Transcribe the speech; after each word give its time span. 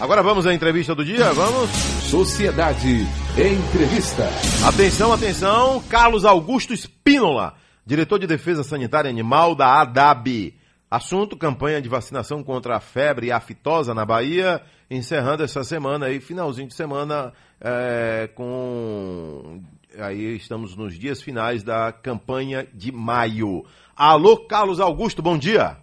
Agora 0.00 0.22
vamos 0.22 0.46
à 0.46 0.54
entrevista 0.54 0.94
do 0.94 1.04
dia, 1.04 1.30
vamos? 1.34 1.68
Sociedade 2.08 3.06
Entrevista. 3.36 4.26
Atenção, 4.66 5.12
atenção, 5.12 5.82
Carlos 5.90 6.24
Augusto 6.24 6.72
Espínola, 6.72 7.52
diretor 7.84 8.18
de 8.18 8.26
Defesa 8.26 8.64
Sanitária 8.64 9.10
Animal 9.10 9.54
da 9.54 9.78
ADAB. 9.82 10.54
Assunto: 10.90 11.36
campanha 11.36 11.82
de 11.82 11.88
vacinação 11.90 12.42
contra 12.42 12.78
a 12.78 12.80
febre 12.80 13.30
aftosa 13.30 13.92
na 13.92 14.06
Bahia, 14.06 14.62
encerrando 14.90 15.42
essa 15.42 15.62
semana 15.62 16.06
aí, 16.06 16.18
finalzinho 16.18 16.68
de 16.68 16.74
semana, 16.74 17.34
é, 17.60 18.30
com. 18.34 19.60
Aí 19.98 20.34
estamos 20.34 20.74
nos 20.74 20.98
dias 20.98 21.20
finais 21.20 21.62
da 21.62 21.92
campanha 21.92 22.66
de 22.72 22.90
maio. 22.90 23.66
Alô, 23.94 24.38
Carlos 24.46 24.80
Augusto, 24.80 25.20
bom 25.20 25.36
dia. 25.36 25.76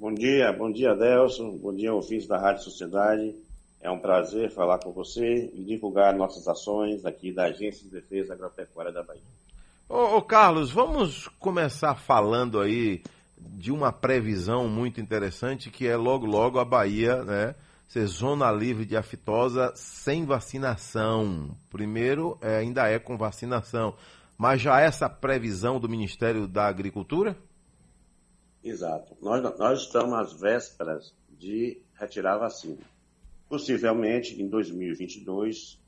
Bom 0.00 0.14
dia, 0.14 0.50
bom 0.50 0.72
dia, 0.72 0.92
Adelson. 0.92 1.58
Bom 1.58 1.74
dia, 1.74 1.92
ouvintes 1.92 2.26
da 2.26 2.38
Rádio 2.38 2.64
Sociedade. 2.64 3.34
É 3.82 3.90
um 3.90 3.98
prazer 3.98 4.50
falar 4.50 4.78
com 4.78 4.90
você 4.92 5.50
e 5.54 5.62
divulgar 5.62 6.16
nossas 6.16 6.48
ações 6.48 7.04
aqui 7.04 7.30
da 7.30 7.44
Agência 7.44 7.84
de 7.84 7.90
Defesa 7.90 8.32
Agropecuária 8.32 8.90
da 8.90 9.02
Bahia. 9.02 9.20
Ô, 9.86 10.16
ô 10.16 10.22
Carlos, 10.22 10.70
vamos 10.70 11.28
começar 11.38 11.94
falando 11.96 12.60
aí 12.60 13.02
de 13.38 13.70
uma 13.70 13.92
previsão 13.92 14.66
muito 14.70 15.02
interessante 15.02 15.68
que 15.68 15.86
é 15.86 15.98
logo 15.98 16.24
logo 16.24 16.58
a 16.58 16.64
Bahia, 16.64 17.22
né? 17.22 17.54
Ser 17.86 18.06
zona 18.06 18.50
livre 18.50 18.86
de 18.86 18.96
aftosa 18.96 19.70
sem 19.74 20.24
vacinação. 20.24 21.50
Primeiro, 21.68 22.38
é, 22.40 22.56
ainda 22.56 22.88
é 22.88 22.98
com 22.98 23.18
vacinação. 23.18 23.94
Mas 24.38 24.62
já 24.62 24.80
essa 24.80 25.10
previsão 25.10 25.78
do 25.78 25.90
Ministério 25.90 26.48
da 26.48 26.66
Agricultura? 26.68 27.36
Exato. 28.62 29.16
Nós, 29.20 29.42
nós 29.58 29.80
estamos 29.80 30.18
às 30.18 30.32
vésperas 30.40 31.14
de 31.30 31.80
retirar 31.94 32.34
a 32.34 32.38
vacina. 32.38 32.78
Possivelmente 33.48 34.40
em 34.40 34.48
2022 34.48 35.78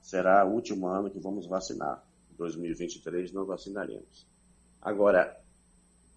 será 0.00 0.44
o 0.44 0.52
último 0.52 0.86
ano 0.86 1.10
que 1.10 1.20
vamos 1.20 1.46
vacinar. 1.46 2.02
Em 2.32 2.36
2023 2.36 3.32
não 3.32 3.44
vacinaremos. 3.44 4.26
Agora, 4.80 5.38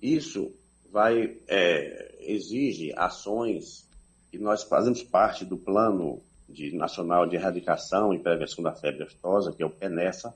isso 0.02 0.52
vai 0.92 1.38
é, 1.48 2.16
exige 2.22 2.94
ações 2.95 3.86
e 4.31 4.38
nós 4.38 4.64
fazemos 4.64 5.03
parte 5.03 5.45
do 5.45 5.58
plano 5.58 6.22
de, 6.47 6.75
nacional 6.75 7.28
de 7.28 7.36
erradicação 7.36 8.14
e 8.14 8.20
prevenção 8.20 8.64
da 8.64 8.73
febre 8.73 9.03
aftosa, 9.03 9.52
que 9.52 9.62
é 9.62 9.66
o 9.66 9.70
PENEFA, 9.70 10.34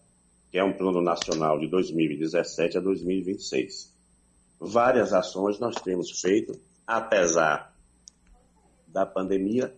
que 0.52 0.58
é 0.58 0.64
um 0.64 0.74
plano 0.74 1.02
nacional 1.02 1.60
de 1.60 1.68
2017 1.68 2.78
a 2.78 2.82
2026. 2.82 3.99
Várias 4.60 5.14
ações 5.14 5.58
nós 5.60 5.76
temos 5.76 6.20
feito, 6.20 6.60
apesar 6.86 7.74
da 8.88 9.06
pandemia, 9.06 9.74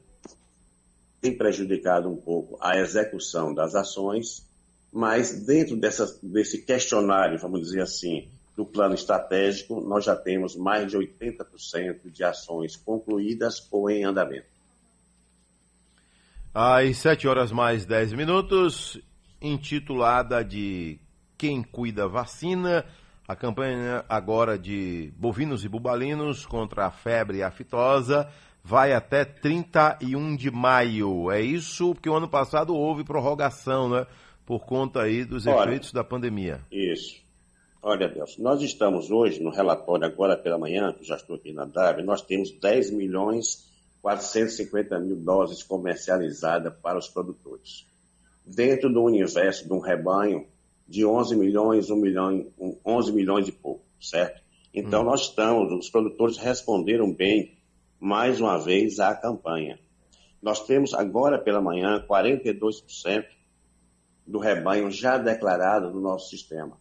tem 1.22 1.38
prejudicado 1.38 2.10
um 2.10 2.16
pouco 2.16 2.58
a 2.60 2.78
execução 2.78 3.54
das 3.54 3.76
ações, 3.76 4.44
mas 4.92 5.46
dentro 5.46 5.78
dessa, 5.78 6.18
desse 6.24 6.64
questionário, 6.64 7.38
vamos 7.38 7.62
dizer 7.62 7.82
assim, 7.82 8.28
do 8.56 8.66
plano 8.66 8.96
estratégico, 8.96 9.80
nós 9.82 10.04
já 10.04 10.16
temos 10.16 10.56
mais 10.56 10.90
de 10.90 10.98
80% 10.98 12.12
de 12.12 12.24
ações 12.24 12.76
concluídas 12.76 13.68
ou 13.72 13.90
em 13.90 14.04
andamento. 14.04 14.48
Às 16.54 16.98
7 16.98 17.28
horas 17.28 17.52
mais 17.52 17.86
10 17.86 18.14
minutos, 18.14 19.00
intitulada 19.42 20.44
de 20.44 21.00
Quem 21.38 21.64
Cuida 21.64 22.08
Vacina, 22.08 22.86
a 23.32 23.36
campanha 23.36 24.04
agora 24.10 24.60
de 24.60 25.14
bovinos 25.16 25.64
e 25.64 25.70
bubalinos 25.70 26.46
contra 26.46 26.88
a 26.88 26.92
febre 26.92 27.42
aftosa 27.42 28.30
vai 28.62 28.92
até 28.92 29.24
31 29.24 30.36
de 30.36 30.52
maio. 30.52 31.32
É 31.32 31.40
isso? 31.40 31.94
Porque 31.94 32.10
o 32.10 32.14
ano 32.14 32.28
passado 32.28 32.76
houve 32.76 33.06
prorrogação, 33.06 33.88
né? 33.88 34.06
Por 34.46 34.66
conta 34.66 35.04
aí 35.04 35.24
dos 35.24 35.48
Olha, 35.48 35.64
efeitos 35.64 35.94
da 35.94 36.04
pandemia. 36.04 36.60
Isso. 36.70 37.22
Olha, 37.82 38.10
Deus, 38.10 38.38
nós 38.38 38.62
estamos 38.62 39.10
hoje 39.10 39.42
no 39.42 39.50
relatório, 39.50 40.06
agora 40.06 40.36
pela 40.36 40.58
manhã, 40.58 40.92
que 40.92 41.06
já 41.06 41.16
estou 41.16 41.38
aqui 41.38 41.54
na 41.54 41.64
DAB, 41.64 42.04
nós 42.04 42.22
temos 42.22 42.52
10 42.52 42.92
milhões 42.92 43.66
450 44.02 45.00
mil 45.00 45.16
doses 45.16 45.64
comercializadas 45.64 46.74
para 46.82 47.00
os 47.00 47.08
produtores. 47.08 47.86
Dentro 48.46 48.92
do 48.92 49.02
universo 49.02 49.66
de 49.66 49.74
um 49.74 49.80
rebanho 49.80 50.46
de 50.92 51.06
11 51.06 51.38
milhões, 51.38 51.90
1 51.90 51.96
milhão, 51.96 52.46
11 52.86 53.14
milhões 53.14 53.48
e 53.48 53.52
pouco, 53.54 53.86
certo? 54.00 54.42
Então, 54.74 55.02
hum. 55.02 55.06
nós 55.06 55.22
estamos, 55.22 55.72
os 55.72 55.90
produtores 55.90 56.38
responderam 56.38 57.14
bem, 57.14 57.58
mais 57.98 58.42
uma 58.42 58.58
vez, 58.58 59.00
à 59.00 59.16
campanha. 59.16 59.80
Nós 60.42 60.66
temos 60.68 60.94
agora 60.94 61.40
pela 61.40 61.62
manhã 61.62 62.06
42% 62.06 63.26
do 64.28 64.38
rebanho 64.38 64.92
já 64.92 65.18
declarado 65.18 65.92
no 65.92 66.02
nosso 66.02 66.30
sistema. 66.30 66.78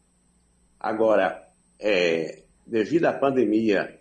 Agora, 0.78 1.46
é, 1.78 2.42
devido 2.66 3.04
à 3.04 3.12
pandemia, 3.12 3.96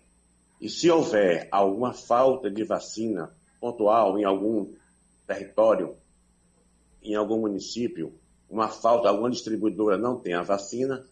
e 0.60 0.68
se 0.70 0.90
houver 0.90 1.48
alguma 1.52 1.94
falta 1.94 2.50
de 2.50 2.64
vacina 2.64 3.32
pontual 3.62 4.18
em 4.18 4.24
algum 4.24 4.74
território, 5.28 5.96
em 7.04 7.14
algum 7.14 7.42
município, 7.42 8.19
uma 8.50 8.68
falta, 8.68 9.08
alguma 9.08 9.30
distribuidora 9.30 9.98
não 9.98 10.18
tem 10.18 10.34
a 10.34 10.42
vacina, 10.42 11.06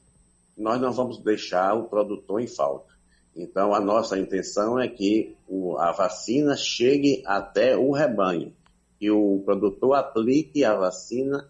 nós 0.58 0.82
não 0.82 0.92
vamos 0.92 1.20
deixar 1.20 1.74
o 1.76 1.84
produtor 1.84 2.42
em 2.42 2.48
falta. 2.48 2.98
Então, 3.36 3.74
a 3.74 3.80
nossa 3.80 4.18
intenção 4.18 4.80
é 4.80 4.88
que 4.88 5.36
a 5.78 5.92
vacina 5.92 6.56
chegue 6.58 7.22
até 7.26 7.78
o 7.78 7.92
rebanho 7.92 8.52
e 9.00 9.12
o 9.12 9.44
produtor 9.46 9.96
aplique 9.96 10.66
a 10.66 10.74
vacina 10.74 11.48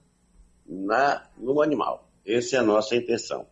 na, 0.68 1.24
no 1.38 1.62
animal. 1.62 2.10
Essa 2.26 2.58
é 2.58 2.60
a 2.60 2.64
nossa 2.64 2.94
intenção. 2.94 3.48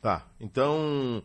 Tá. 0.00 0.24
Então, 0.38 1.22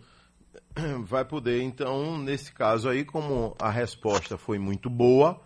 vai 1.05 1.23
poder, 1.23 1.61
então, 1.61 2.17
nesse 2.17 2.51
caso 2.51 2.89
aí, 2.89 3.05
como 3.05 3.55
a 3.59 3.69
resposta 3.69 4.37
foi 4.37 4.57
muito 4.57 4.89
boa, 4.89 5.39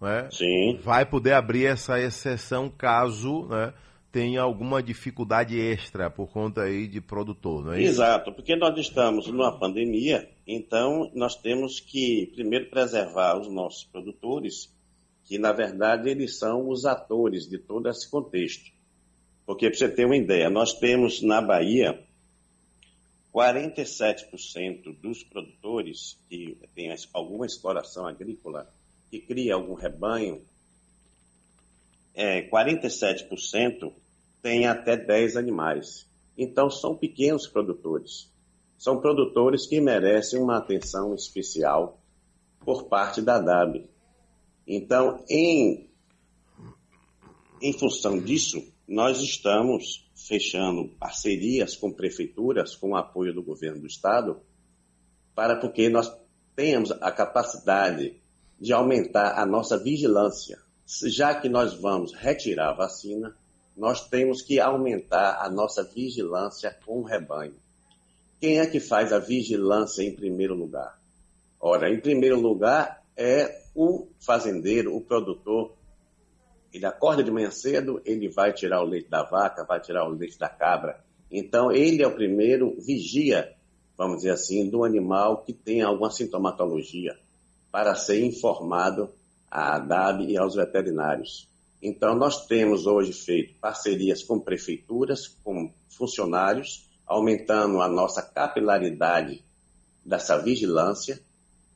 né, 0.00 0.28
Sim. 0.32 0.78
vai 0.82 1.04
poder 1.04 1.34
abrir 1.34 1.66
essa 1.66 2.00
exceção 2.00 2.70
caso 2.70 3.46
né, 3.46 3.74
tenha 4.10 4.42
alguma 4.42 4.82
dificuldade 4.82 5.58
extra 5.58 6.10
por 6.10 6.28
conta 6.28 6.62
aí 6.62 6.88
de 6.88 7.00
produtor, 7.00 7.64
não 7.64 7.72
é 7.72 7.80
isso? 7.80 7.90
Exato, 7.92 8.32
porque 8.32 8.56
nós 8.56 8.76
estamos 8.78 9.26
numa 9.28 9.56
pandemia, 9.58 10.28
então 10.46 11.10
nós 11.14 11.36
temos 11.36 11.78
que 11.80 12.30
primeiro 12.34 12.68
preservar 12.70 13.38
os 13.38 13.48
nossos 13.52 13.84
produtores, 13.84 14.74
que 15.24 15.38
na 15.38 15.52
verdade 15.52 16.08
eles 16.08 16.38
são 16.38 16.68
os 16.68 16.84
atores 16.84 17.48
de 17.48 17.58
todo 17.58 17.88
esse 17.88 18.10
contexto. 18.10 18.70
Porque 19.46 19.68
para 19.68 19.78
você 19.78 19.88
ter 19.88 20.04
uma 20.04 20.16
ideia, 20.16 20.50
nós 20.50 20.74
temos 20.74 21.22
na 21.22 21.40
Bahia 21.40 21.98
47% 23.32 25.00
dos 25.00 25.22
produtores 25.22 26.18
que 26.28 26.58
têm 26.74 26.92
alguma 27.12 27.46
exploração 27.46 28.06
agrícola, 28.06 28.68
que 29.10 29.20
cria 29.20 29.54
algum 29.54 29.74
rebanho, 29.74 30.42
é, 32.14 32.42
47% 32.48 33.92
tem 34.40 34.66
até 34.66 34.96
10 34.96 35.36
animais. 35.36 36.06
Então, 36.36 36.70
são 36.70 36.96
pequenos 36.96 37.46
produtores. 37.46 38.30
São 38.78 39.00
produtores 39.00 39.66
que 39.66 39.80
merecem 39.80 40.40
uma 40.40 40.56
atenção 40.56 41.14
especial 41.14 42.00
por 42.60 42.84
parte 42.84 43.20
da 43.20 43.38
DAB. 43.38 43.88
Então, 44.66 45.22
em, 45.28 45.90
em 47.60 47.72
função 47.72 48.18
disso, 48.18 48.62
nós 48.86 49.20
estamos 49.20 50.08
fechando 50.14 50.88
parcerias 50.98 51.76
com 51.76 51.92
prefeituras, 51.92 52.76
com 52.76 52.90
o 52.90 52.96
apoio 52.96 53.34
do 53.34 53.42
governo 53.42 53.80
do 53.80 53.86
estado, 53.86 54.40
para 55.34 55.56
porque 55.56 55.88
nós 55.88 56.10
tenhamos 56.54 56.90
a 56.92 57.10
capacidade 57.10 58.20
de 58.60 58.72
aumentar 58.72 59.38
a 59.38 59.46
nossa 59.46 59.78
vigilância. 59.78 60.58
Já 61.06 61.34
que 61.34 61.48
nós 61.48 61.74
vamos 61.74 62.12
retirar 62.12 62.70
a 62.70 62.74
vacina, 62.74 63.34
nós 63.76 64.06
temos 64.08 64.42
que 64.42 64.60
aumentar 64.60 65.38
a 65.40 65.48
nossa 65.48 65.82
vigilância 65.82 66.76
com 66.84 66.98
o 66.98 67.04
rebanho. 67.04 67.54
Quem 68.40 68.58
é 68.58 68.66
que 68.66 68.80
faz 68.80 69.12
a 69.12 69.18
vigilância 69.18 70.02
em 70.02 70.14
primeiro 70.14 70.54
lugar? 70.54 70.98
Ora, 71.60 71.90
em 71.90 72.00
primeiro 72.00 72.40
lugar 72.40 73.02
é 73.16 73.62
o 73.74 74.08
fazendeiro, 74.18 74.96
o 74.96 75.00
produtor 75.00 75.72
ele 76.72 76.86
acorda 76.86 77.22
de 77.22 77.30
manhã 77.30 77.50
cedo, 77.50 78.00
ele 78.04 78.28
vai 78.28 78.52
tirar 78.52 78.82
o 78.82 78.86
leite 78.86 79.08
da 79.08 79.22
vaca, 79.22 79.64
vai 79.64 79.80
tirar 79.80 80.06
o 80.06 80.10
leite 80.10 80.38
da 80.38 80.48
cabra. 80.48 81.02
Então, 81.30 81.72
ele 81.72 82.02
é 82.02 82.06
o 82.06 82.14
primeiro 82.14 82.76
vigia, 82.80 83.52
vamos 83.96 84.18
dizer 84.18 84.30
assim, 84.30 84.68
do 84.68 84.84
animal 84.84 85.38
que 85.38 85.52
tem 85.52 85.82
alguma 85.82 86.10
sintomatologia, 86.10 87.18
para 87.70 87.94
ser 87.94 88.24
informado 88.24 89.10
à 89.50 89.78
DAB 89.78 90.22
e 90.22 90.36
aos 90.36 90.54
veterinários. 90.54 91.48
Então, 91.82 92.14
nós 92.14 92.46
temos 92.46 92.86
hoje 92.86 93.12
feito 93.12 93.54
parcerias 93.60 94.22
com 94.22 94.38
prefeituras, 94.38 95.28
com 95.42 95.72
funcionários, 95.88 96.88
aumentando 97.06 97.80
a 97.80 97.88
nossa 97.88 98.22
capilaridade 98.22 99.42
dessa 100.04 100.36
vigilância. 100.36 101.20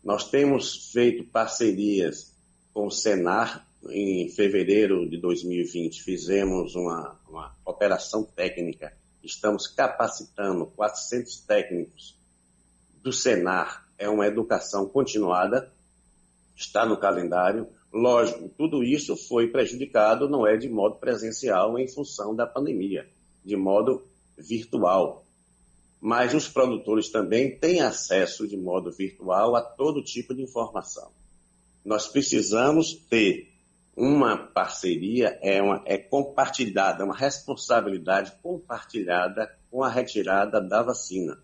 Nós 0.02 0.28
temos 0.30 0.90
feito 0.92 1.24
parcerias 1.24 2.32
com 2.72 2.86
o 2.86 2.90
Senar, 2.90 3.66
em 3.90 4.28
fevereiro 4.30 5.08
de 5.08 5.18
2020, 5.18 6.02
fizemos 6.02 6.74
uma, 6.74 7.18
uma 7.28 7.54
operação 7.64 8.24
técnica. 8.24 8.92
Estamos 9.22 9.66
capacitando 9.66 10.66
400 10.66 11.40
técnicos 11.40 12.16
do 13.02 13.12
Senar. 13.12 13.86
É 13.98 14.08
uma 14.08 14.26
educação 14.26 14.88
continuada, 14.88 15.70
está 16.56 16.86
no 16.86 16.96
calendário. 16.96 17.68
Lógico, 17.92 18.48
tudo 18.56 18.82
isso 18.82 19.16
foi 19.16 19.48
prejudicado, 19.48 20.28
não 20.28 20.46
é 20.46 20.56
de 20.56 20.68
modo 20.68 20.96
presencial 20.96 21.78
em 21.78 21.88
função 21.88 22.34
da 22.34 22.46
pandemia, 22.46 23.06
de 23.44 23.56
modo 23.56 24.02
virtual. 24.36 25.24
Mas 26.00 26.34
os 26.34 26.48
produtores 26.48 27.08
também 27.08 27.56
têm 27.58 27.80
acesso 27.80 28.46
de 28.46 28.56
modo 28.56 28.90
virtual 28.90 29.56
a 29.56 29.62
todo 29.62 30.02
tipo 30.02 30.34
de 30.34 30.42
informação. 30.42 31.10
Nós 31.84 32.08
precisamos 32.08 32.94
ter 32.94 33.54
uma 33.96 34.36
parceria, 34.36 35.38
é, 35.40 35.62
uma, 35.62 35.82
é 35.86 35.96
compartilhada, 35.96 37.04
uma 37.04 37.16
responsabilidade 37.16 38.32
compartilhada 38.42 39.48
com 39.70 39.82
a 39.82 39.88
retirada 39.88 40.60
da 40.60 40.82
vacina. 40.82 41.38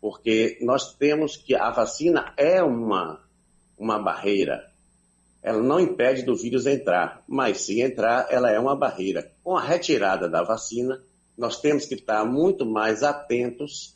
Porque 0.00 0.58
nós 0.60 0.94
temos 0.94 1.36
que 1.36 1.54
a 1.54 1.70
vacina 1.70 2.32
é 2.36 2.62
uma, 2.62 3.20
uma 3.78 3.98
barreira. 3.98 4.70
Ela 5.42 5.62
não 5.62 5.78
impede 5.78 6.22
do 6.22 6.34
vírus 6.34 6.66
entrar, 6.66 7.22
mas 7.28 7.60
se 7.60 7.80
entrar, 7.80 8.26
ela 8.30 8.50
é 8.50 8.58
uma 8.58 8.74
barreira. 8.74 9.30
Com 9.44 9.56
a 9.56 9.62
retirada 9.62 10.28
da 10.28 10.42
vacina, 10.42 11.00
nós 11.36 11.60
temos 11.60 11.86
que 11.86 11.94
estar 11.94 12.24
muito 12.24 12.66
mais 12.66 13.02
atentos 13.02 13.94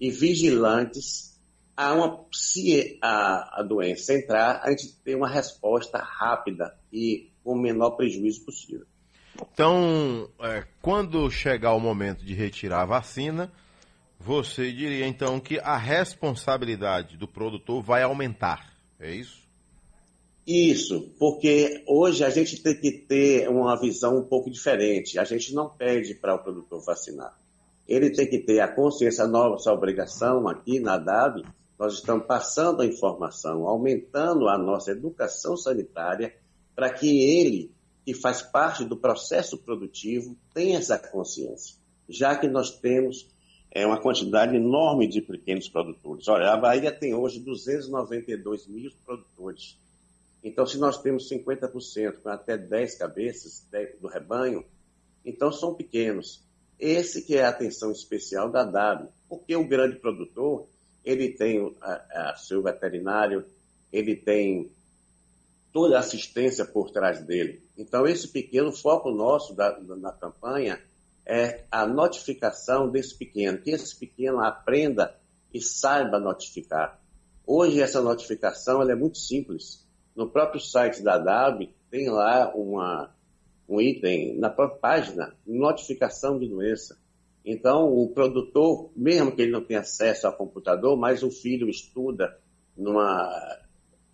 e 0.00 0.10
vigilantes 0.10 1.34
a 1.76 1.92
uma, 1.92 2.24
se 2.32 2.98
a, 3.02 3.60
a 3.60 3.62
doença 3.62 4.14
entrar, 4.14 4.60
a 4.62 4.70
gente 4.70 4.94
tem 5.04 5.16
uma 5.16 5.28
resposta 5.28 5.98
rápida 5.98 6.74
e 6.92 7.30
com 7.42 7.52
o 7.52 7.58
menor 7.58 7.92
prejuízo 7.92 8.44
possível. 8.44 8.86
Então, 9.52 10.28
é, 10.40 10.64
quando 10.80 11.28
chegar 11.30 11.74
o 11.74 11.80
momento 11.80 12.24
de 12.24 12.34
retirar 12.34 12.82
a 12.82 12.86
vacina, 12.86 13.52
você 14.18 14.72
diria 14.72 15.06
então 15.06 15.40
que 15.40 15.58
a 15.58 15.76
responsabilidade 15.76 17.16
do 17.16 17.26
produtor 17.26 17.82
vai 17.82 18.02
aumentar, 18.02 18.72
é 19.06 19.16
isso? 19.16 19.44
Isso, 20.46 21.14
porque 21.18 21.82
hoje 21.86 22.22
a 22.22 22.30
gente 22.30 22.62
tem 22.62 22.74
que 22.74 22.92
ter 22.92 23.48
uma 23.48 23.80
visão 23.80 24.18
um 24.18 24.24
pouco 24.24 24.50
diferente. 24.50 25.18
A 25.18 25.24
gente 25.24 25.54
não 25.54 25.70
pede 25.70 26.14
para 26.14 26.34
o 26.34 26.38
produtor 26.38 26.84
vacinar. 26.84 27.34
Ele 27.88 28.10
tem 28.10 28.28
que 28.28 28.38
ter 28.38 28.60
a 28.60 28.68
consciência, 28.68 29.24
a 29.24 29.28
nossa 29.28 29.72
obrigação 29.72 30.46
aqui 30.48 30.80
na 30.80 30.98
DAB 30.98 31.44
nós 31.78 31.94
estamos 31.94 32.26
passando 32.26 32.82
a 32.82 32.86
informação, 32.86 33.66
aumentando 33.66 34.48
a 34.48 34.56
nossa 34.56 34.92
educação 34.92 35.56
sanitária 35.56 36.34
para 36.74 36.90
que 36.90 37.20
ele, 37.20 37.72
que 38.04 38.14
faz 38.14 38.42
parte 38.42 38.84
do 38.84 38.96
processo 38.96 39.58
produtivo, 39.58 40.36
tenha 40.52 40.78
essa 40.78 40.98
consciência, 40.98 41.76
já 42.08 42.36
que 42.36 42.46
nós 42.46 42.70
temos 42.78 43.28
é, 43.74 43.84
uma 43.84 44.00
quantidade 44.00 44.54
enorme 44.54 45.08
de 45.08 45.20
pequenos 45.20 45.68
produtores. 45.68 46.28
Olha, 46.28 46.52
a 46.52 46.56
Bahia 46.56 46.92
tem 46.92 47.12
hoje 47.12 47.40
292 47.40 48.68
mil 48.68 48.92
produtores. 49.04 49.76
Então, 50.44 50.64
se 50.64 50.78
nós 50.78 51.02
temos 51.02 51.28
50%, 51.28 52.22
com 52.22 52.28
até 52.28 52.56
10 52.56 52.94
cabeças 52.94 53.66
do 54.00 54.06
rebanho, 54.06 54.64
então 55.24 55.50
são 55.50 55.74
pequenos. 55.74 56.40
Esse 56.78 57.22
que 57.22 57.36
é 57.36 57.44
a 57.44 57.48
atenção 57.48 57.90
especial 57.90 58.48
da 58.48 58.62
DAB, 58.62 59.08
porque 59.28 59.56
o 59.56 59.66
grande 59.66 59.96
produtor, 59.96 60.68
ele 61.04 61.30
tem 61.30 61.74
a, 61.80 62.30
a 62.30 62.36
seu 62.36 62.62
veterinário, 62.62 63.44
ele 63.92 64.14
tem 64.14 64.70
toda 65.72 65.96
a 65.96 66.00
assistência 66.00 66.64
por 66.64 66.90
trás 66.90 67.20
dele. 67.22 67.60
Então, 67.76 68.06
esse 68.06 68.28
pequeno 68.28 68.70
foco 68.70 69.10
nosso 69.10 69.52
da, 69.54 69.80
na 69.80 70.12
campanha 70.12 70.80
é 71.26 71.64
a 71.70 71.86
notificação 71.86 72.90
desse 72.90 73.16
pequeno, 73.16 73.58
que 73.58 73.70
esse 73.70 73.98
pequeno 73.98 74.40
aprenda 74.40 75.16
e 75.52 75.60
saiba 75.60 76.18
notificar. 76.18 77.00
Hoje, 77.46 77.80
essa 77.80 78.00
notificação 78.00 78.82
é 78.82 78.94
muito 78.94 79.18
simples. 79.18 79.86
No 80.14 80.28
próprio 80.28 80.60
site 80.60 81.02
da 81.02 81.18
DAB, 81.18 81.70
tem 81.90 82.08
lá 82.08 82.52
uma, 82.54 83.14
um 83.68 83.80
item, 83.80 84.36
na 84.38 84.50
própria 84.50 84.78
página, 84.78 85.34
notificação 85.46 86.38
de 86.38 86.48
doença. 86.48 86.98
Então, 87.44 87.92
o 87.92 88.08
produtor, 88.08 88.90
mesmo 88.96 89.34
que 89.34 89.42
ele 89.42 89.52
não 89.52 89.64
tenha 89.64 89.80
acesso 89.80 90.26
ao 90.26 90.36
computador, 90.36 90.96
mas 90.96 91.22
o 91.22 91.30
filho 91.30 91.68
estuda 91.68 92.38
numa, 92.76 93.58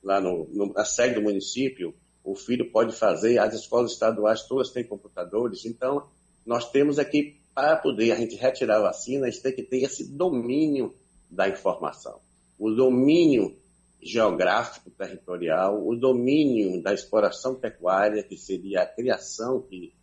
lá 0.02 0.20
no, 0.20 0.48
no, 0.52 0.72
na 0.72 0.84
sede 0.84 1.14
do 1.14 1.22
município, 1.22 1.94
o 2.24 2.34
filho 2.34 2.70
pode 2.70 2.94
fazer, 2.94 3.38
as 3.38 3.54
escolas 3.54 3.92
estaduais 3.92 4.42
todas 4.42 4.70
têm 4.70 4.84
computadores, 4.84 5.64
então 5.64 6.06
nós 6.50 6.68
temos 6.68 6.98
aqui, 6.98 7.36
para 7.54 7.76
poder 7.76 8.10
a 8.10 8.16
gente 8.16 8.34
retirar 8.34 8.78
a 8.78 8.82
vacina, 8.82 9.28
a 9.28 9.30
gente 9.30 9.40
tem 9.40 9.54
que 9.54 9.62
ter 9.62 9.84
esse 9.84 10.12
domínio 10.12 10.92
da 11.30 11.48
informação, 11.48 12.18
o 12.58 12.72
domínio 12.72 13.56
geográfico 14.02 14.90
territorial, 14.90 15.86
o 15.86 15.94
domínio 15.94 16.82
da 16.82 16.92
exploração 16.92 17.54
pecuária, 17.54 18.24
que 18.24 18.36
seria 18.36 18.82
a 18.82 18.86
criação 18.86 19.62
que 19.62 19.94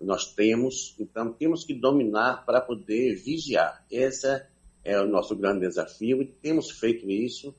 nós 0.00 0.34
temos, 0.34 0.96
então 0.98 1.32
temos 1.32 1.62
que 1.62 1.72
dominar 1.72 2.44
para 2.44 2.60
poder 2.60 3.14
vigiar. 3.22 3.86
Esse 3.88 4.42
é 4.82 5.00
o 5.00 5.06
nosso 5.06 5.36
grande 5.36 5.60
desafio 5.60 6.20
e 6.20 6.26
temos 6.26 6.72
feito 6.72 7.08
isso. 7.08 7.54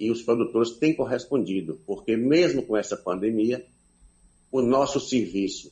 E 0.00 0.10
os 0.10 0.22
produtores 0.22 0.70
têm 0.78 0.96
correspondido, 0.96 1.78
porque 1.84 2.16
mesmo 2.16 2.62
com 2.62 2.78
essa 2.78 2.96
pandemia, 2.96 3.62
o 4.50 4.62
nosso 4.62 4.98
serviço 4.98 5.70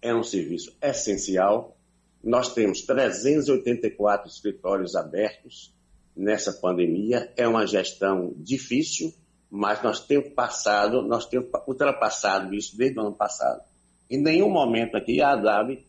é 0.00 0.14
um 0.14 0.22
serviço 0.22 0.76
essencial. 0.82 1.76
Nós 2.22 2.52
temos 2.52 2.82
384 2.82 4.28
escritórios 4.28 4.94
abertos 4.94 5.74
nessa 6.16 6.52
pandemia. 6.52 7.32
É 7.36 7.46
uma 7.46 7.66
gestão 7.66 8.34
difícil, 8.36 9.12
mas 9.50 9.82
nós 9.82 10.06
temos 10.06 10.30
passado, 10.30 11.02
nós 11.02 11.26
temos 11.26 11.48
ultrapassado 11.66 12.54
isso 12.54 12.76
desde 12.76 12.98
o 12.98 13.02
ano 13.02 13.14
passado. 13.14 13.62
Em 14.08 14.20
nenhum 14.20 14.50
momento 14.50 14.96
aqui 14.96 15.20
a 15.20 15.32
ADAB 15.32 15.84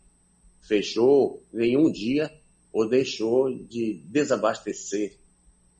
fechou 0.61 1.43
nenhum 1.51 1.91
dia 1.91 2.31
ou 2.71 2.87
deixou 2.87 3.53
de 3.53 4.01
desabastecer 4.05 5.17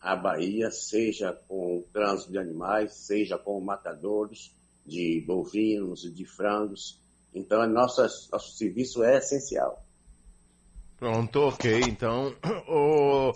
a 0.02 0.16
Bahia, 0.16 0.72
seja 0.72 1.32
com 1.48 1.78
o 1.78 1.84
trânsito 1.94 2.32
de 2.32 2.40
animais, 2.40 2.94
seja 2.94 3.38
com 3.38 3.62
matadores 3.62 4.52
de 4.86 5.24
bovinos 5.26 6.04
e 6.04 6.10
de 6.10 6.26
frangos. 6.26 7.00
Então, 7.34 7.68
nosso, 7.68 8.02
nosso 8.32 8.58
serviço 8.58 9.04
é 9.04 9.18
essencial. 9.18 9.84
Pronto, 10.98 11.48
ok. 11.48 11.82
Então, 11.88 12.34
o 12.68 13.34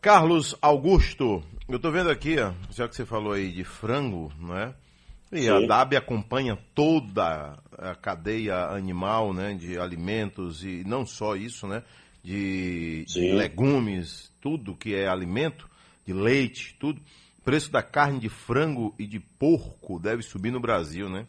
Carlos 0.00 0.56
Augusto, 0.60 1.42
eu 1.68 1.76
estou 1.76 1.92
vendo 1.92 2.10
aqui, 2.10 2.36
já 2.70 2.88
que 2.88 2.96
você 2.96 3.04
falou 3.04 3.32
aí 3.32 3.52
de 3.52 3.64
frango, 3.64 4.32
não 4.38 4.56
é? 4.56 4.74
E 5.30 5.42
Sim. 5.42 5.50
a 5.50 5.60
DAB 5.66 5.94
acompanha 5.96 6.58
toda 6.74 7.58
a 7.76 7.94
cadeia 7.94 8.68
animal, 8.68 9.34
né, 9.34 9.54
de 9.54 9.78
alimentos 9.78 10.64
e 10.64 10.82
não 10.86 11.04
só 11.04 11.36
isso, 11.36 11.66
né, 11.66 11.82
de, 12.24 13.04
de, 13.06 13.32
legumes, 13.32 14.32
tudo 14.40 14.74
que 14.74 14.94
é 14.94 15.06
alimento, 15.06 15.68
de 16.06 16.12
leite, 16.12 16.74
tudo. 16.80 17.00
O 17.38 17.42
preço 17.42 17.70
da 17.70 17.82
carne 17.82 18.18
de 18.18 18.28
frango 18.28 18.94
e 18.98 19.06
de 19.06 19.20
porco 19.20 19.98
deve 19.98 20.22
subir 20.22 20.50
no 20.50 20.60
Brasil, 20.60 21.08
né? 21.08 21.26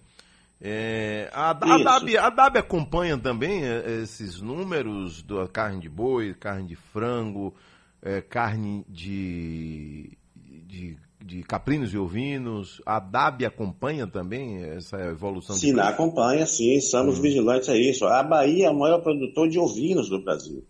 É, 0.61 1.29
a, 1.31 1.51
a, 1.51 1.53
DAB, 1.53 2.17
a 2.17 2.29
DAB 2.29 2.57
acompanha 2.57 3.17
também 3.17 3.63
é, 3.63 4.01
esses 4.03 4.41
números 4.41 5.23
da 5.23 5.47
carne 5.47 5.79
de 5.79 5.87
boi, 5.87 6.33
carne 6.33 6.67
de 6.67 6.75
frango, 6.75 7.55
é, 8.01 8.21
carne 8.21 8.83
de, 8.89 10.17
de 10.35 10.97
de 11.23 11.43
caprinos 11.43 11.93
e 11.93 11.97
ovinos? 11.97 12.81
A 12.85 12.99
DAB 12.99 13.45
acompanha 13.45 14.07
também 14.07 14.63
essa 14.63 14.97
evolução? 14.97 15.55
Sim, 15.55 15.77
acompanha, 15.79 16.45
sim, 16.45 16.79
somos 16.79 17.17
uhum. 17.17 17.21
vigilantes 17.21 17.69
a 17.69 17.77
isso. 17.77 18.05
A 18.05 18.23
Bahia 18.23 18.67
é 18.67 18.69
o 18.69 18.77
maior 18.77 18.99
produtor 18.99 19.49
de 19.49 19.59
ovinos 19.59 20.09
do 20.09 20.23
Brasil. 20.23 20.65